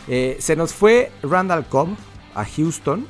Eh, 0.08 0.36
se 0.40 0.56
nos 0.56 0.72
fue 0.72 1.10
Randall 1.22 1.66
Cobb 1.66 1.96
a 2.34 2.44
Houston. 2.44 3.06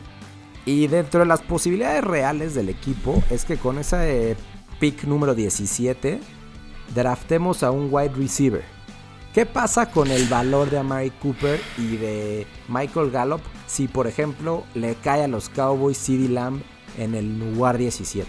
Y 0.65 0.89
dentro 0.89 1.21
de 1.21 1.27
las 1.27 1.43
posibilidades 1.43 2.03
reales 2.03 2.55
del 2.55 2.69
equipo 2.69 3.23
es 3.31 3.45
que 3.45 3.57
con 3.57 3.79
ese 3.79 4.37
pick 4.81 5.05
número 5.05 5.35
17 5.35 6.19
draftemos 6.93 7.63
a 7.63 7.71
un 7.71 7.89
wide 7.91 8.15
receiver. 8.17 8.76
¿Qué 9.37 9.45
pasa 9.45 9.91
con 9.91 10.11
el 10.11 10.25
valor 10.29 10.71
de 10.71 10.79
Amari 10.79 11.11
Cooper 11.11 11.61
y 11.77 11.99
de 11.99 12.47
Michael 12.69 13.11
Gallup 13.11 13.43
si, 13.67 13.87
por 13.87 14.07
ejemplo, 14.07 14.65
le 14.75 14.95
cae 14.95 15.25
a 15.25 15.29
los 15.29 15.51
Cowboys 15.51 15.99
CD 15.99 16.31
Lamb 16.31 16.63
en 16.97 17.15
el 17.15 17.39
lugar 17.39 17.77
17? 17.77 18.27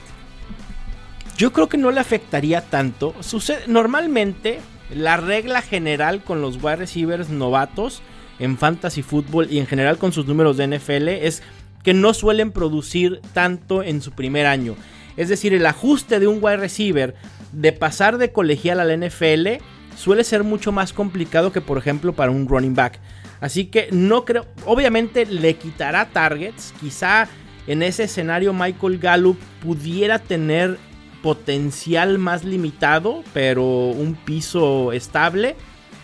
Yo 1.37 1.53
creo 1.53 1.69
que 1.69 1.77
no 1.77 1.91
le 1.91 2.01
afectaría 2.01 2.59
tanto. 2.59 3.15
Sucede, 3.21 3.61
normalmente, 3.67 4.59
la 4.93 5.15
regla 5.15 5.61
general 5.61 6.25
con 6.25 6.41
los 6.41 6.61
wide 6.61 6.75
receivers 6.75 7.29
novatos 7.29 8.01
en 8.37 8.57
fantasy 8.57 9.01
football 9.01 9.47
y 9.49 9.59
en 9.59 9.65
general 9.65 9.97
con 9.97 10.11
sus 10.11 10.25
números 10.25 10.57
de 10.57 10.67
NFL 10.67 11.07
es 11.07 11.41
que 11.83 11.93
no 11.93 12.13
suelen 12.13 12.51
producir 12.51 13.21
tanto 13.33 13.81
en 13.81 14.01
su 14.01 14.11
primer 14.11 14.45
año. 14.45 14.75
Es 15.15 15.29
decir, 15.29 15.53
el 15.53 15.67
ajuste 15.67 16.19
de 16.19 16.27
un 16.27 16.43
wide 16.43 16.57
receiver 16.57 17.15
de 17.53 17.71
pasar 17.71 18.17
de 18.17 18.33
colegial 18.33 18.81
a 18.81 18.93
NFL 18.93 19.63
suele 19.97 20.23
ser 20.23 20.43
mucho 20.43 20.71
más 20.71 20.93
complicado 20.93 21.51
que 21.51 21.59
por 21.59 21.77
ejemplo 21.77 22.13
para 22.13 22.31
un 22.31 22.47
running 22.47 22.75
back. 22.75 22.99
Así 23.41 23.65
que 23.65 23.89
no 23.91 24.25
creo, 24.25 24.45
obviamente 24.65 25.25
le 25.25 25.55
quitará 25.55 26.05
targets, 26.09 26.73
quizá 26.79 27.27
en 27.67 27.83
ese 27.83 28.03
escenario 28.03 28.53
Michael 28.53 28.97
Gallup 28.99 29.37
pudiera 29.61 30.19
tener 30.19 30.77
potencial 31.21 32.17
más 32.17 32.43
limitado, 32.43 33.23
pero 33.33 33.63
un 33.65 34.15
piso 34.15 34.93
estable. 34.93 35.55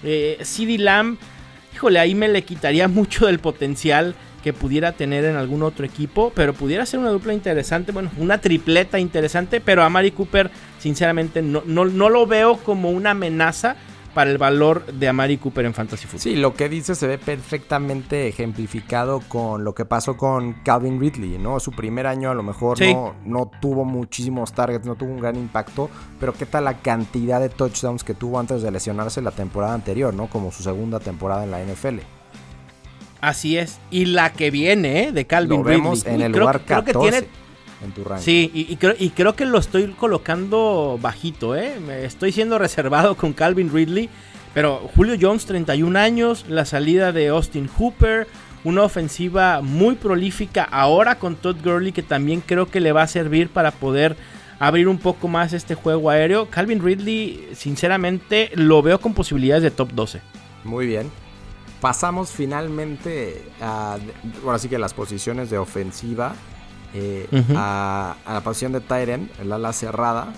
Eh, 0.04 0.38
CD 0.42 0.78
Lamb, 0.78 1.18
híjole, 1.74 2.00
ahí 2.00 2.14
me 2.14 2.28
le 2.28 2.44
quitaría 2.44 2.88
mucho 2.90 3.28
del 3.28 3.40
potencial 3.40 4.16
que 4.44 4.54
pudiera 4.54 4.92
tener 4.92 5.24
en 5.26 5.36
algún 5.36 5.64
otro 5.64 5.86
equipo, 5.86 6.32
pero 6.36 6.54
pudiera 6.54 6.86
ser 6.86 7.00
una 7.00 7.10
dupla 7.10 7.34
interesante, 7.34 7.92
bueno, 7.92 8.12
una 8.18 8.40
tripleta 8.40 9.00
interesante, 9.00 9.62
pero 9.62 9.84
a 9.84 9.90
Mari 9.90 10.12
Cooper, 10.12 10.52
sinceramente, 10.80 11.42
no, 11.42 11.64
no, 11.66 11.86
no 11.86 12.10
lo 12.10 12.28
veo 12.28 12.58
como 12.58 12.92
una 12.92 13.12
amenaza 13.12 13.78
para 14.14 14.30
el 14.30 14.38
valor 14.38 14.86
de 14.86 15.08
Amari 15.08 15.38
Cooper 15.38 15.66
en 15.66 15.74
Fantasy 15.74 16.06
Football. 16.06 16.22
Sí, 16.22 16.36
lo 16.36 16.54
que 16.54 16.70
dice 16.70 16.96
se 16.96 17.08
ve 17.08 17.18
perfectamente 17.18 18.28
ejemplificado 18.28 19.22
con 19.28 19.64
lo 19.64 19.74
que 19.74 19.86
pasó 19.86 20.18
con 20.18 20.54
Calvin 20.64 21.00
Ridley, 21.00 21.38
¿no? 21.40 21.60
Su 21.60 21.72
primer 21.72 22.08
año 22.08 22.30
a 22.30 22.36
lo 22.36 22.44
mejor 22.44 22.80
no, 22.82 23.16
no 23.26 23.52
tuvo 23.62 23.86
muchísimos 23.86 24.54
targets, 24.54 24.86
no 24.86 24.96
tuvo 24.96 25.12
un 25.12 25.20
gran 25.20 25.36
impacto, 25.36 25.90
pero 26.20 26.34
qué 26.34 26.46
tal 26.46 26.66
la 26.66 26.80
cantidad 26.80 27.40
de 27.40 27.50
touchdowns 27.50 28.04
que 28.04 28.14
tuvo 28.14 28.40
antes 28.40 28.62
de 28.62 28.72
lesionarse 28.72 29.22
la 29.22 29.32
temporada 29.32 29.74
anterior, 29.74 30.14
¿no? 30.14 30.28
Como 30.28 30.52
su 30.52 30.64
segunda 30.64 31.00
temporada 31.00 31.44
en 31.44 31.52
la 31.52 31.64
NFL. 31.64 32.00
Así 33.24 33.58
es. 33.58 33.80
Y 33.90 34.04
la 34.04 34.34
que 34.34 34.52
viene, 34.52 35.06
¿eh? 35.06 35.12
De 35.14 35.26
Calvin 35.26 35.60
lo 35.60 35.64
vemos 35.64 36.06
en 36.06 36.20
el 36.20 36.34
lugar 36.34 36.60
14 36.66 36.92
creo 36.92 37.04
que 37.04 37.10
tiene... 37.12 37.28
en 37.82 37.92
tu 37.94 38.04
ranking. 38.04 38.22
Sí, 38.22 38.52
y, 38.54 38.76
creo, 38.76 38.96
y 39.00 39.12
creo 39.12 39.34
que 39.34 39.46
lo 39.46 39.60
estoy 39.60 39.88
colocando 39.94 41.00
bajito, 41.02 41.56
¿eh? 41.56 41.80
Me 41.80 42.04
estoy 42.04 42.34
siendo 42.34 42.60
reservado 42.60 43.16
con 43.16 43.32
Calvin 43.32 43.74
Ridley. 43.74 44.10
Pero 44.54 44.90
Julio 44.94 45.16
Jones, 45.20 45.46
31 45.46 45.98
años, 45.98 46.46
la 46.50 46.66
salida 46.66 47.14
de 47.14 47.30
Austin 47.30 47.70
Hooper, 47.70 48.28
una 48.66 48.84
ofensiva 48.84 49.62
muy 49.62 49.96
prolífica 49.96 50.66
ahora 50.66 51.18
con 51.18 51.38
Todd 51.38 51.56
Gurley 51.64 51.94
que 51.94 52.04
también 52.04 52.44
creo 52.46 52.66
que 52.66 52.82
le 52.82 52.92
va 52.92 53.04
a 53.04 53.08
servir 53.08 53.48
para 53.48 53.72
poder 53.72 54.18
abrir 54.60 54.90
un 54.90 54.98
poco 54.98 55.30
más 55.30 55.54
este 55.54 55.76
juego 55.76 56.10
aéreo. 56.10 56.50
Calvin 56.50 56.84
Ridley, 56.84 57.48
sinceramente, 57.56 58.52
lo 58.56 58.82
veo 58.82 59.00
con 59.00 59.14
posibilidades 59.14 59.64
de 59.64 59.72
top 59.72 59.94
12. 59.94 60.20
Muy 60.66 60.88
bien. 60.88 61.23
Pasamos 61.84 62.32
finalmente 62.32 63.44
a, 63.60 63.98
ahora 64.46 64.58
sí 64.58 64.70
que 64.70 64.80
las 64.80 64.94
posiciones 64.94 65.50
de 65.50 65.58
ofensiva, 65.58 66.34
eh, 66.94 67.28
a, 67.58 68.16
la 68.26 68.40
posición 68.40 68.72
de 68.72 68.80
Tyren, 68.80 69.30
el 69.42 69.52
ala 69.52 69.74
cerrada. 69.74 70.32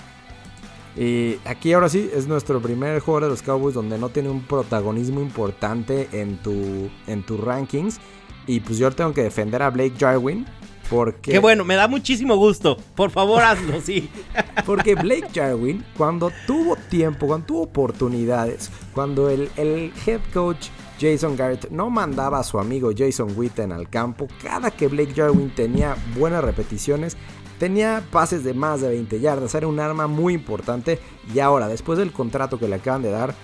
Y 0.98 1.36
aquí 1.46 1.72
ahora 1.74 1.88
sí 1.88 2.10
es 2.12 2.26
nuestro 2.26 2.60
primer 2.64 3.00
jugador 3.00 3.26
de 3.26 3.30
los 3.30 3.44
Cowboys 3.44 3.76
donde 3.76 4.00
no 4.00 4.10
tiene 4.10 4.30
un 4.30 4.42
protagonismo 4.42 5.22
importante 5.22 6.10
en 6.14 6.38
tu, 6.38 6.90
en 7.06 7.22
tus 7.22 7.40
rankings. 7.40 8.00
Y 8.48 8.62
pues 8.62 8.80
yo 8.80 8.90
tengo 8.90 9.14
que 9.14 9.22
defender 9.22 9.62
a 9.62 9.70
Blake 9.70 9.94
Jarwin. 10.00 10.48
Porque... 10.90 11.34
Qué 11.34 11.38
bueno, 11.38 11.64
me 11.64 11.76
da 11.76 11.88
muchísimo 11.88 12.38
gusto. 12.38 12.76
Por 12.96 13.12
favor, 13.12 13.44
hazlo, 13.44 13.80
sí. 13.82 14.10
Porque 14.66 14.96
Blake 14.96 15.28
Jarwin, 15.32 15.86
cuando 15.96 16.32
tuvo 16.48 16.76
tiempo, 16.90 17.28
cuando 17.28 17.46
tuvo 17.46 17.62
oportunidades, 17.62 18.72
cuando 18.96 19.30
el, 19.30 19.52
el 19.58 19.94
head 20.08 20.22
coach 20.34 20.70
Jason 21.00 21.36
Garrett 21.36 21.70
no 21.70 21.90
mandaba 21.90 22.40
a 22.40 22.44
su 22.44 22.60
amigo 22.60 22.92
Jason 22.96 23.34
Witten 23.36 23.72
al 23.72 23.90
campo. 23.90 24.28
Cada 24.42 24.72
que 24.72 24.88
Blake 24.88 25.14
Jarwin 25.14 25.50
tenía 25.54 25.96
buenas 26.18 26.44
repeticiones, 26.44 27.18
tenía 27.60 28.04
pases 28.12 28.44
de 28.44 28.54
más 28.54 28.82
de 28.82 28.90
20 28.90 29.20
yardas. 29.20 29.56
Era 29.56 29.68
un 29.68 29.80
arma 29.80 30.08
muy 30.08 30.34
importante. 30.34 31.00
Y 31.34 31.40
ahora, 31.40 31.68
después 31.68 32.00
del 32.00 32.12
contrato 32.12 32.60
que 32.60 32.68
le 32.68 32.76
acaban 32.76 33.02
de 33.02 33.12
dar, 33.12 33.36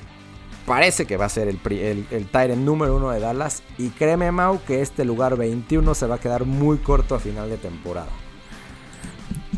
parece 0.66 1.06
que 1.06 1.18
va 1.18 1.26
a 1.26 1.30
ser 1.30 1.48
el, 1.48 1.60
el, 2.10 2.66
número 2.66 2.96
uno 2.96 3.12
de 3.12 3.20
Dallas. 3.20 3.64
Y 3.78 3.90
créeme, 3.90 4.32
Mau, 4.32 4.62
que 4.66 4.82
este 4.82 5.06
lugar 5.06 5.38
21 5.38 5.94
se 5.96 6.08
va 6.08 6.16
a 6.16 6.20
quedar 6.20 6.46
muy 6.46 6.78
corto 6.78 7.16
a 7.16 7.20
final 7.20 7.50
de 7.50 7.58
temporada. 7.58 8.10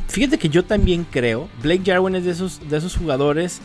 Fíjate 0.07 0.37
que 0.37 0.49
yo 0.49 0.63
también 0.63 1.07
creo, 1.09 1.49
Blake 1.63 1.83
Jarwin 1.85 2.15
es 2.15 2.25
de 2.25 2.31
esos, 2.31 2.69
de 2.69 2.77
esos 2.77 2.95
jugadores 2.95 3.61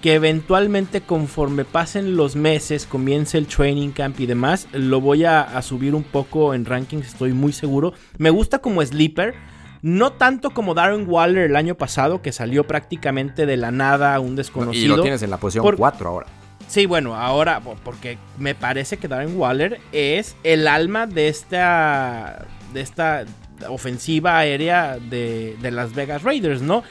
que 0.00 0.14
eventualmente 0.14 1.02
conforme 1.02 1.64
pasen 1.64 2.16
los 2.16 2.34
meses, 2.34 2.86
comience 2.86 3.36
el 3.36 3.46
training 3.46 3.90
camp 3.90 4.18
y 4.20 4.26
demás, 4.26 4.66
lo 4.72 5.00
voy 5.00 5.24
a, 5.24 5.60
subir 5.62 5.94
un 5.94 6.02
poco 6.02 6.54
en 6.54 6.64
rankings, 6.64 7.06
estoy 7.06 7.32
muy 7.32 7.52
seguro. 7.52 7.92
Me 8.16 8.30
gusta 8.30 8.60
como 8.60 8.82
sleeper, 8.82 9.34
no 9.82 10.12
tanto 10.12 10.50
como 10.50 10.74
Darren 10.74 11.08
Waller 11.08 11.44
el 11.44 11.56
año 11.56 11.74
pasado, 11.74 12.22
que 12.22 12.32
salió 12.32 12.66
prácticamente 12.66 13.46
de 13.46 13.56
la 13.56 13.70
nada, 13.70 14.18
un 14.20 14.36
desconocido. 14.36 14.94
Y 14.94 14.96
lo 14.96 15.02
tienes 15.02 15.22
en 15.22 15.30
la 15.30 15.36
posición 15.36 15.76
4 15.76 16.08
ahora. 16.08 16.26
Sí, 16.66 16.86
bueno, 16.86 17.16
ahora, 17.16 17.60
porque 17.60 18.16
me 18.38 18.54
parece 18.54 18.96
que 18.96 19.08
Darren 19.08 19.36
Waller 19.36 19.80
es 19.92 20.36
el 20.44 20.68
alma 20.68 21.06
de 21.06 21.28
esta, 21.28 22.46
de 22.72 22.80
esta 22.80 23.24
ofensiva 23.68 24.38
aérea 24.38 24.98
de, 24.98 25.56
de 25.60 25.70
Las 25.70 25.94
Vegas 25.94 26.22
Raiders, 26.22 26.62
¿no? 26.62 26.84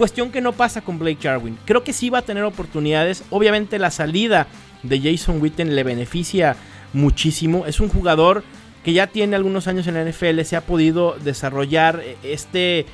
Cuestión 0.00 0.32
que 0.32 0.40
no 0.40 0.52
pasa 0.52 0.80
con 0.80 0.98
Blake 0.98 1.18
Jarwin. 1.20 1.58
Creo 1.66 1.84
que 1.84 1.92
sí 1.92 2.08
va 2.08 2.20
a 2.20 2.22
tener 2.22 2.42
oportunidades. 2.44 3.22
Obviamente 3.28 3.78
la 3.78 3.90
salida 3.90 4.46
de 4.82 4.98
Jason 4.98 5.42
Witten 5.42 5.76
le 5.76 5.84
beneficia 5.84 6.56
muchísimo. 6.94 7.66
Es 7.66 7.80
un 7.80 7.90
jugador 7.90 8.42
que 8.82 8.94
ya 8.94 9.08
tiene 9.08 9.36
algunos 9.36 9.66
años 9.66 9.86
en 9.86 9.92
la 9.92 10.10
NFL, 10.10 10.40
se 10.44 10.56
ha 10.56 10.62
podido 10.62 11.16
desarrollar 11.22 12.00
eh, 12.02 12.16
este, 12.22 12.86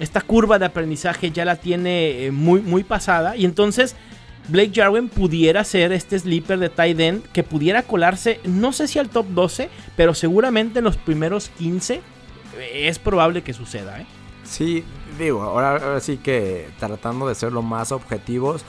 esta 0.00 0.20
curva 0.20 0.58
de 0.58 0.64
aprendizaje, 0.64 1.30
ya 1.30 1.44
la 1.44 1.54
tiene 1.54 2.24
eh, 2.24 2.32
muy, 2.32 2.60
muy 2.60 2.82
pasada. 2.82 3.36
Y 3.36 3.44
entonces 3.44 3.94
Blake 4.48 4.72
Jarwin 4.74 5.08
pudiera 5.08 5.62
ser 5.62 5.92
este 5.92 6.18
sleeper 6.18 6.58
de 6.58 6.70
tight 6.70 6.98
end 6.98 7.22
que 7.30 7.44
pudiera 7.44 7.84
colarse, 7.84 8.40
no 8.42 8.72
sé 8.72 8.88
si 8.88 8.98
al 8.98 9.10
top 9.10 9.28
12, 9.28 9.68
pero 9.96 10.12
seguramente 10.12 10.80
en 10.80 10.86
los 10.86 10.96
primeros 10.96 11.50
15 11.50 11.94
eh, 11.94 12.00
es 12.88 12.98
probable 12.98 13.42
que 13.42 13.52
suceda. 13.52 14.04
Sí, 14.42 14.82
digo, 15.18 15.42
ahora, 15.42 16.00
sí 16.00 16.18
que 16.18 16.68
tratando 16.78 17.28
de 17.28 17.34
ser 17.34 17.52
lo 17.52 17.62
más 17.62 17.92
objetivos, 17.92 18.64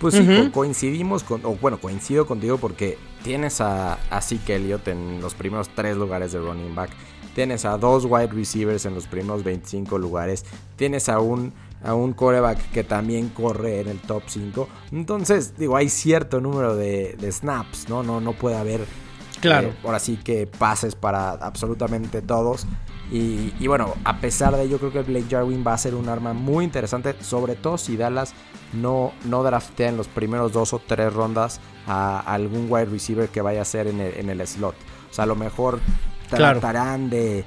pues 0.00 0.14
sí, 0.14 0.50
coincidimos 0.52 1.22
con, 1.22 1.44
o 1.44 1.54
bueno, 1.54 1.80
coincido 1.80 2.26
contigo 2.26 2.58
porque 2.58 2.98
tienes 3.22 3.60
a, 3.60 3.94
a 4.10 4.20
Zeke 4.20 4.56
Elliott 4.56 4.86
en 4.88 5.20
los 5.20 5.34
primeros 5.34 5.70
tres 5.70 5.96
lugares 5.96 6.32
de 6.32 6.40
running 6.40 6.74
back, 6.74 6.90
tienes 7.34 7.64
a 7.64 7.78
dos 7.78 8.04
wide 8.04 8.28
receivers 8.28 8.84
en 8.86 8.94
los 8.94 9.06
primeros 9.06 9.44
25 9.44 9.96
lugares, 9.98 10.44
tienes 10.76 11.08
a 11.08 11.20
un, 11.20 11.52
a 11.82 11.94
un 11.94 12.12
coreback 12.12 12.70
que 12.70 12.84
también 12.84 13.28
corre 13.30 13.80
en 13.80 13.88
el 13.88 14.00
top 14.00 14.24
5, 14.26 14.68
entonces, 14.92 15.56
digo, 15.56 15.76
hay 15.76 15.88
cierto 15.88 16.40
número 16.40 16.76
de, 16.76 17.16
snaps, 17.30 17.88
¿no? 17.88 18.02
No, 18.02 18.20
no 18.20 18.32
puede 18.32 18.56
haber, 18.56 18.84
claro. 19.40 19.68
Eh, 19.68 19.74
ahora 19.84 20.00
sí 20.00 20.18
que 20.22 20.46
pases 20.46 20.96
para 20.96 21.30
absolutamente 21.30 22.20
todos. 22.20 22.66
Y, 23.10 23.66
bueno, 23.66 23.94
a 24.04 24.16
pesar 24.18 24.56
de 24.56 24.62
ello, 24.64 24.78
creo 24.78 24.90
que 24.90 25.02
Blake 25.02 25.26
Jarwin 25.30 25.62
va 25.66 25.74
a 25.74 25.78
ser 25.78 25.94
un 25.94 26.08
arma 26.08 26.32
muy 26.32 26.64
interesante, 26.64 27.14
sobre 27.20 27.54
todo 27.54 27.78
si 27.78 27.96
Dallas 27.96 28.34
no, 28.72 29.12
no 29.24 29.42
draftea 29.42 29.90
en 29.90 29.96
los 29.96 30.08
primeros 30.08 30.52
dos 30.52 30.72
o 30.72 30.80
tres 30.80 31.12
rondas 31.12 31.60
a, 31.86 32.18
algún 32.20 32.66
wide 32.68 32.86
receiver 32.86 33.28
que 33.28 33.40
vaya 33.40 33.62
a 33.62 33.64
ser 33.64 33.86
en 33.86 34.00
el, 34.00 34.46
slot. 34.46 34.74
O 35.10 35.14
sea, 35.14 35.24
a 35.24 35.26
lo 35.26 35.36
mejor 35.36 35.80
tratarán 36.28 37.10
de, 37.10 37.44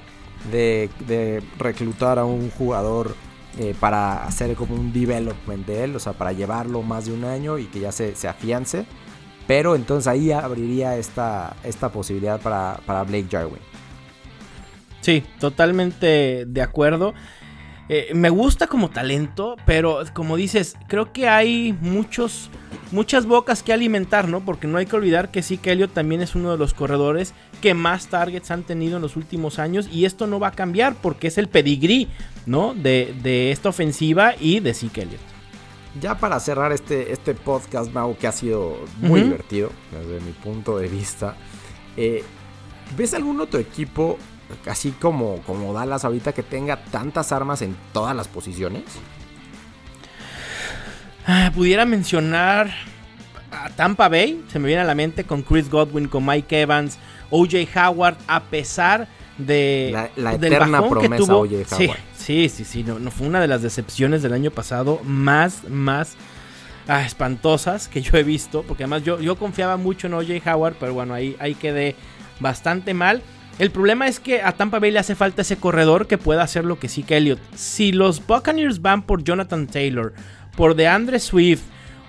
de, 0.51 1.43
reclutar 1.57 2.19
a 2.19 2.25
un 2.25 2.49
jugador 2.51 3.15
eh, 3.59 3.75
para 3.79 4.23
hacer 4.23 4.55
como 4.55 4.75
un 4.75 4.93
development 4.93 5.65
de 5.65 5.83
él, 5.83 5.95
o 5.95 5.99
sea, 5.99 6.13
para 6.13 6.31
llevarlo 6.31 6.81
más 6.83 7.07
de 7.07 7.13
un 7.13 7.25
año 7.25 7.57
y 7.57 7.65
que 7.65 7.79
ya 7.79 7.91
se, 7.91 8.15
se 8.15 8.27
afiance. 8.27 8.85
Pero 9.47 9.75
entonces 9.75 10.07
ahí 10.07 10.31
abriría 10.31 10.97
esta, 10.97 11.55
esta 11.63 11.89
posibilidad 11.89 12.39
para, 12.39 12.79
para 12.85 13.03
Blake 13.03 13.27
Jarwin. 13.31 13.61
Sí, 15.01 15.23
totalmente 15.39 16.45
de 16.45 16.61
acuerdo. 16.61 17.13
Eh, 17.89 18.11
me 18.13 18.29
gusta 18.29 18.67
como 18.67 18.89
talento, 18.89 19.55
pero 19.65 20.01
como 20.13 20.35
dices, 20.35 20.75
creo 20.87 21.13
que 21.13 21.29
hay 21.29 21.71
muchos, 21.79 22.49
muchas 22.91 23.25
bocas 23.25 23.63
que 23.63 23.71
alimentar, 23.71 24.27
¿no? 24.27 24.43
Porque 24.43 24.67
no 24.67 24.77
hay 24.77 24.85
que 24.85 24.97
olvidar 24.97 25.31
que 25.31 25.41
sí, 25.41 25.57
que 25.57 25.71
Elliot 25.71 25.93
también 25.93 26.21
es 26.21 26.35
uno 26.35 26.51
de 26.51 26.57
los 26.57 26.73
corredores 26.73 27.33
que 27.61 27.73
más 27.73 28.07
targets 28.07 28.51
han 28.51 28.63
tenido 28.63 28.97
en 28.97 29.01
los 29.01 29.15
últimos 29.15 29.57
años 29.57 29.87
y 29.89 30.03
esto 30.03 30.27
no 30.27 30.37
va 30.37 30.49
a 30.49 30.51
cambiar 30.51 30.95
porque 31.01 31.27
es 31.27 31.37
el 31.37 31.47
pedigrí, 31.47 32.09
¿no? 32.45 32.73
De, 32.73 33.51
esta 33.51 33.69
ofensiva 33.69 34.33
y 34.37 34.59
de 34.59 34.73
Zeke 34.73 35.03
Elliott. 35.03 35.21
Ya 36.01 36.17
para 36.19 36.41
cerrar 36.41 36.73
este, 36.73 37.13
este 37.13 37.35
podcast, 37.35 37.93
Mau, 37.93 38.17
que 38.17 38.27
ha 38.27 38.33
sido 38.33 38.77
muy 38.99 39.21
divertido 39.21 39.71
desde 39.91 40.19
mi 40.25 40.33
punto 40.33 40.77
de 40.77 40.89
vista, 40.89 41.35
eh, 41.95 42.23
¿ves 42.97 43.13
algún 43.13 43.39
otro 43.39 43.59
equipo 43.59 44.17
así 44.65 44.91
como, 44.91 45.37
como 45.43 45.73
Dallas 45.73 46.05
ahorita 46.05 46.33
que 46.33 46.43
tenga 46.43 46.77
tantas 46.77 47.31
armas 47.31 47.61
en 47.61 47.75
todas 47.93 48.15
las 48.15 48.27
posiciones? 48.27 48.83
Ah, 51.25 51.51
pudiera 51.53 51.85
mencionar 51.85 52.73
a 53.51 53.69
Tampa 53.71 54.07
Bay, 54.07 54.43
se 54.47 54.59
me 54.59 54.67
viene 54.67 54.81
a 54.81 54.85
la 54.85 54.95
mente 54.95 55.23
con 55.25 55.41
Chris 55.41 55.69
Godwin, 55.69 56.07
con 56.07 56.25
Mike 56.25 56.61
Evans, 56.61 56.97
OJ 57.29 57.67
Howard, 57.75 58.17
a 58.27 58.43
pesar 58.43 59.07
de 59.37 60.09
la, 60.15 60.33
eterna 60.33 60.87
promesa 60.87 61.35
OJ 61.35 61.51
Howard. 61.71 61.99
Sí, 62.15 62.49
sí, 62.49 62.65
sí, 62.65 62.83
no, 62.83 63.11
fue 63.11 63.27
una 63.27 63.39
de 63.39 63.47
las 63.47 63.61
decepciones 63.61 64.21
del 64.21 64.33
año 64.33 64.51
pasado 64.51 65.01
más, 65.03 65.63
más 65.69 66.15
ah, 66.87 67.03
espantosas 67.03 67.87
que 67.87 68.01
yo 68.01 68.17
he 68.17 68.23
visto, 68.23 68.63
porque 68.63 68.83
además 68.83 69.03
yo, 69.03 69.19
yo 69.19 69.37
confiaba 69.37 69.77
mucho 69.77 70.07
en 70.07 70.13
OJ 70.13 70.47
Howard, 70.47 70.75
pero 70.79 70.93
bueno, 70.93 71.13
ahí, 71.13 71.35
ahí 71.39 71.55
quedé 71.55 71.95
bastante 72.39 72.93
mal. 72.93 73.21
El 73.59 73.71
problema 73.71 74.07
es 74.07 74.19
que 74.19 74.41
a 74.41 74.51
Tampa 74.51 74.79
Bay 74.79 74.91
le 74.91 74.99
hace 74.99 75.15
falta 75.15 75.41
ese 75.41 75.57
corredor 75.57 76.07
que 76.07 76.19
pueda 76.19 76.43
hacer 76.43 76.63
lo 76.63 76.79
que 76.79 76.89
sí 76.89 77.03
que 77.03 77.17
Elliott. 77.17 77.39
Si 77.55 77.91
los 77.91 78.25
Buccaneers 78.25 78.81
van 78.81 79.01
por 79.01 79.23
Jonathan 79.23 79.65
Taylor, 79.65 80.13
por 80.55 80.75
DeAndre 80.75 81.19
Swift 81.19 81.63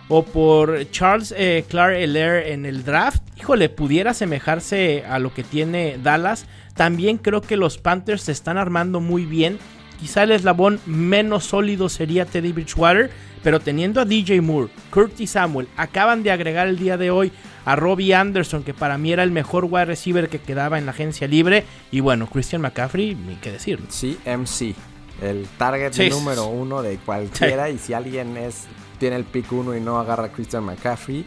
o 0.09 0.25
por 0.25 0.91
Charles 0.91 1.35
eh, 1.37 1.65
Clark 1.69 1.95
Heller 1.95 2.49
en 2.49 2.67
el 2.67 2.85
draft, 2.85 3.23
híjole, 3.39 3.71
pudiera 3.71 4.11
asemejarse 4.11 5.05
a 5.09 5.19
lo 5.19 5.33
que 5.33 5.43
tiene 5.43 5.99
Dallas. 6.03 6.45
También 6.75 7.17
creo 7.17 7.41
que 7.41 7.57
los 7.57 7.79
Panthers 7.79 8.23
se 8.23 8.33
están 8.33 8.59
armando 8.59 9.01
muy 9.01 9.25
bien 9.25 9.59
quizá 9.99 10.23
el 10.23 10.31
eslabón 10.31 10.81
menos 10.87 11.45
sólido 11.45 11.89
sería 11.89 12.25
Teddy 12.25 12.53
Bridgewater, 12.53 13.11
pero 13.43 13.61
teniendo 13.61 14.01
a 14.01 14.05
DJ 14.05 14.41
Moore, 14.41 14.71
Curtis 14.91 15.31
Samuel, 15.31 15.69
acaban 15.77 16.23
de 16.23 16.31
agregar 16.31 16.69
el 16.69 16.79
día 16.79 16.97
de 16.97 17.11
hoy 17.11 17.33
a 17.69 17.77
Robbie 17.77 18.15
Anderson, 18.15 18.63
que 18.63 18.73
para 18.73 18.97
mí 18.97 19.13
era 19.13 19.23
el 19.23 19.31
mejor 19.31 19.67
wide 19.67 19.85
receiver 19.85 20.31
que 20.31 20.39
quedaba 20.39 20.79
en 20.79 20.87
la 20.87 20.93
agencia 20.93 21.29
libre, 21.29 21.65
y 21.91 22.01
bueno, 22.01 22.27
Christian 22.27 22.63
McCaffrey, 22.63 23.15
ni 23.15 23.35
qué 23.37 23.53
decir. 23.53 23.79
Sí, 23.91 24.19
MC, 24.25 24.75
el 25.21 25.47
target 25.59 25.93
número 26.11 26.47
uno 26.47 26.81
de 26.81 26.97
cualquiera, 26.97 27.69
y 27.69 27.77
si 27.77 27.93
alguien 27.93 28.39
es 28.39 28.67
tiene 28.99 29.17
el 29.17 29.25
pick 29.25 29.53
uno 29.53 29.77
y 29.77 29.83
no 29.83 29.99
agarra 29.99 30.25
a 30.25 30.33
Christian 30.33 30.65
McCaffrey, 30.65 31.27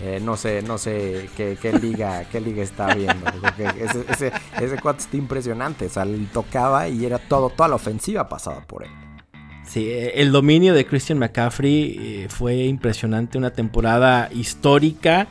eh, 0.00 0.20
no 0.22 0.36
sé, 0.36 0.62
no 0.62 0.78
sé 0.78 1.28
qué, 1.36 1.72
liga, 1.82 2.24
qué 2.30 2.40
liga 2.40 2.62
está 2.62 2.94
viendo. 2.94 3.26
Ese, 3.58 4.04
ese, 4.08 4.32
ese 4.60 4.78
cuate 4.80 5.00
está 5.00 5.16
impresionante. 5.16 5.86
O 5.86 5.90
sea, 5.90 6.04
le 6.04 6.18
tocaba 6.26 6.88
y 6.88 7.04
era 7.04 7.18
todo, 7.18 7.50
toda 7.50 7.68
la 7.68 7.74
ofensiva 7.74 8.28
pasada 8.28 8.62
por 8.66 8.84
él. 8.84 8.90
Sí, 9.66 9.90
el 9.90 10.32
dominio 10.32 10.72
de 10.72 10.86
Christian 10.86 11.18
McCaffrey 11.18 11.96
eh, 11.98 12.26
fue 12.30 12.64
impresionante, 12.64 13.38
una 13.38 13.50
temporada 13.50 14.30
histórica, 14.32 15.28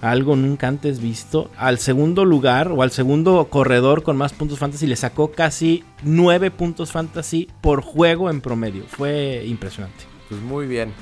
algo 0.00 0.36
nunca 0.36 0.68
antes 0.68 1.00
visto. 1.00 1.50
Al 1.56 1.78
segundo 1.78 2.24
lugar 2.24 2.68
o 2.72 2.82
al 2.82 2.90
segundo 2.90 3.46
corredor 3.50 4.02
con 4.02 4.16
más 4.16 4.32
puntos 4.32 4.58
fantasy 4.58 4.86
le 4.86 4.96
sacó 4.96 5.32
casi 5.32 5.84
nueve 6.02 6.50
puntos 6.50 6.92
fantasy 6.92 7.48
por 7.60 7.82
juego 7.82 8.30
en 8.30 8.40
promedio. 8.40 8.84
Fue 8.88 9.44
impresionante. 9.46 10.04
Pues 10.28 10.40
muy 10.40 10.66
bien. 10.66 10.92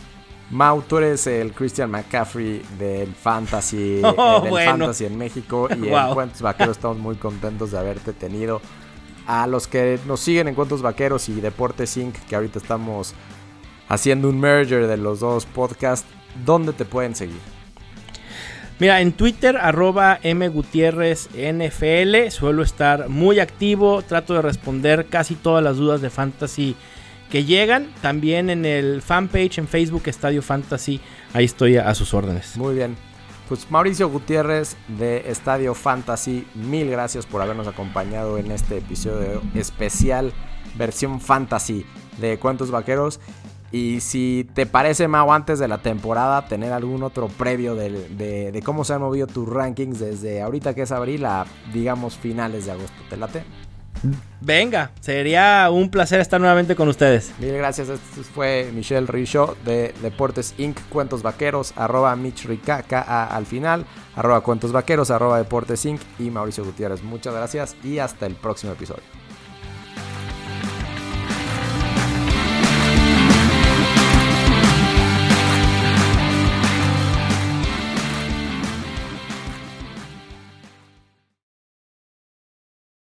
Mau, 0.51 0.81
tú 0.81 0.97
eres 0.97 1.27
el 1.27 1.53
Christian 1.53 1.91
McCaffrey 1.91 2.63
del 2.79 3.15
Fantasy, 3.15 4.01
oh, 4.17 4.59
eh, 4.59 4.65
Fantasy 4.65 5.05
en 5.05 5.19
México 5.19 5.69
y 5.71 5.89
en 5.89 6.15
Cuentos 6.15 6.41
Vaqueros 6.41 6.79
estamos 6.79 6.97
muy 6.97 7.17
contentos 7.17 7.73
de 7.73 7.79
haberte 7.79 8.15
tenido. 8.15 8.63
A 9.27 9.47
los 9.47 9.67
que 9.67 9.99
nos 10.07 10.21
siguen 10.21 10.49
en 10.49 10.55
Cuentos 10.55 10.81
Vaqueros 10.81 11.29
y 11.29 11.39
Deportes 11.43 11.95
Inc., 11.99 12.15
que 12.15 12.35
ahorita 12.35 12.59
estamos 12.59 13.13
haciendo 13.91 14.31
un 14.31 14.41
merger 14.41 14.87
de 14.87 14.97
los 14.97 15.21
dos 15.21 15.45
podcasts, 15.45 16.09
¿dónde 16.47 16.73
te 16.73 16.87
pueden 16.87 17.15
seguir? 17.15 17.58
Mira, 18.81 19.01
en 19.01 19.13
Twitter, 19.13 19.57
arroba 19.57 20.21
mgutierrezNFL, 20.23 22.31
suelo 22.31 22.63
estar 22.63 23.09
muy 23.09 23.41
activo, 23.41 24.03
trato 24.03 24.35
de 24.35 24.43
responder 24.43 25.07
casi 25.07 25.35
todas 25.35 25.65
las 25.65 25.79
dudas 25.79 26.01
de 26.01 26.11
fantasy 26.11 26.77
que 27.29 27.45
llegan. 27.45 27.89
También 28.03 28.51
en 28.51 28.65
el 28.65 29.03
fanpage 29.03 29.59
en 29.59 29.67
Facebook 29.67 30.05
Estadio 30.07 30.43
Fantasy. 30.43 31.01
Ahí 31.35 31.45
estoy 31.45 31.77
a, 31.77 31.93
sus 31.95 32.15
órdenes. 32.15 32.57
Muy 32.57 32.77
bien. 32.77 32.97
Pues 33.49 33.69
Mauricio 33.71 34.09
Gutiérrez 34.11 34.77
de 34.87 35.29
Estadio 35.29 35.75
Fantasy, 35.75 36.47
mil 36.55 36.89
gracias 36.91 37.27
por 37.27 37.43
habernos 37.43 37.67
acompañado 37.67 38.39
en 38.39 38.53
este 38.53 38.79
episodio 38.79 39.43
especial 39.55 40.33
versión 40.77 41.21
fantasy 41.21 41.85
de 42.19 42.39
Cuentos 42.39 42.71
Vaqueros. 42.71 43.19
Y 43.71 44.01
si 44.01 44.49
te 44.55 44.65
parece, 44.67 45.09
Mau, 45.09 45.33
antes 45.33 45.59
de 45.59 45.69
la 45.69 45.79
temporada, 45.79 46.47
tener 46.47 46.73
algún 46.73 47.03
otro 47.03 47.29
previo 47.29 47.75
de, 47.75 47.91
de 48.51 48.63
cómo 48.63 48.85
se 48.85 48.95
han 48.95 49.01
movido 49.01 49.27
tus 49.27 49.49
rankings 49.49 49.99
desde 49.99 50.41
ahorita 50.41 50.75
que 50.75 50.83
es 50.83 50.93
abril 50.93 51.25
a, 51.27 51.47
digamos, 51.73 52.17
finales 52.17 52.67
de 52.67 52.73
agosto. 52.73 52.97
¿Te 53.11 53.17
late? 53.17 53.45
Venga, 54.41 54.93
sería 55.01 55.69
un 55.71 55.91
placer 55.91 56.21
estar 56.21 56.41
nuevamente 56.41 56.77
con 56.77 56.89
ustedes. 56.89 57.33
Mil 57.39 57.53
gracias. 57.55 57.89
Este 57.89 58.23
fue 58.23 58.71
Michelle 58.73 59.07
Richaud 59.07 59.57
de 59.65 59.93
Deportes 60.03 60.55
Inc. 60.59 60.79
Cuentos 60.89 61.23
Vaqueros, 61.23 61.73
arroba 61.77 62.15
Mitch 62.17 62.47
al 62.89 63.47
final, 63.47 63.85
arroba 64.15 64.41
Cuentos 64.41 64.73
Vaqueros, 64.73 65.11
arroba 65.11 65.39
Deportes 65.39 65.85
Inc. 65.85 66.01
y 66.19 66.31
Mauricio 66.31 66.65
Gutiérrez. 66.65 67.03
Muchas 67.03 67.35
gracias 67.35 67.77
y 67.83 67.99
hasta 67.99 68.27
el 68.27 68.35
próximo 68.35 68.73
episodio. 68.73 69.18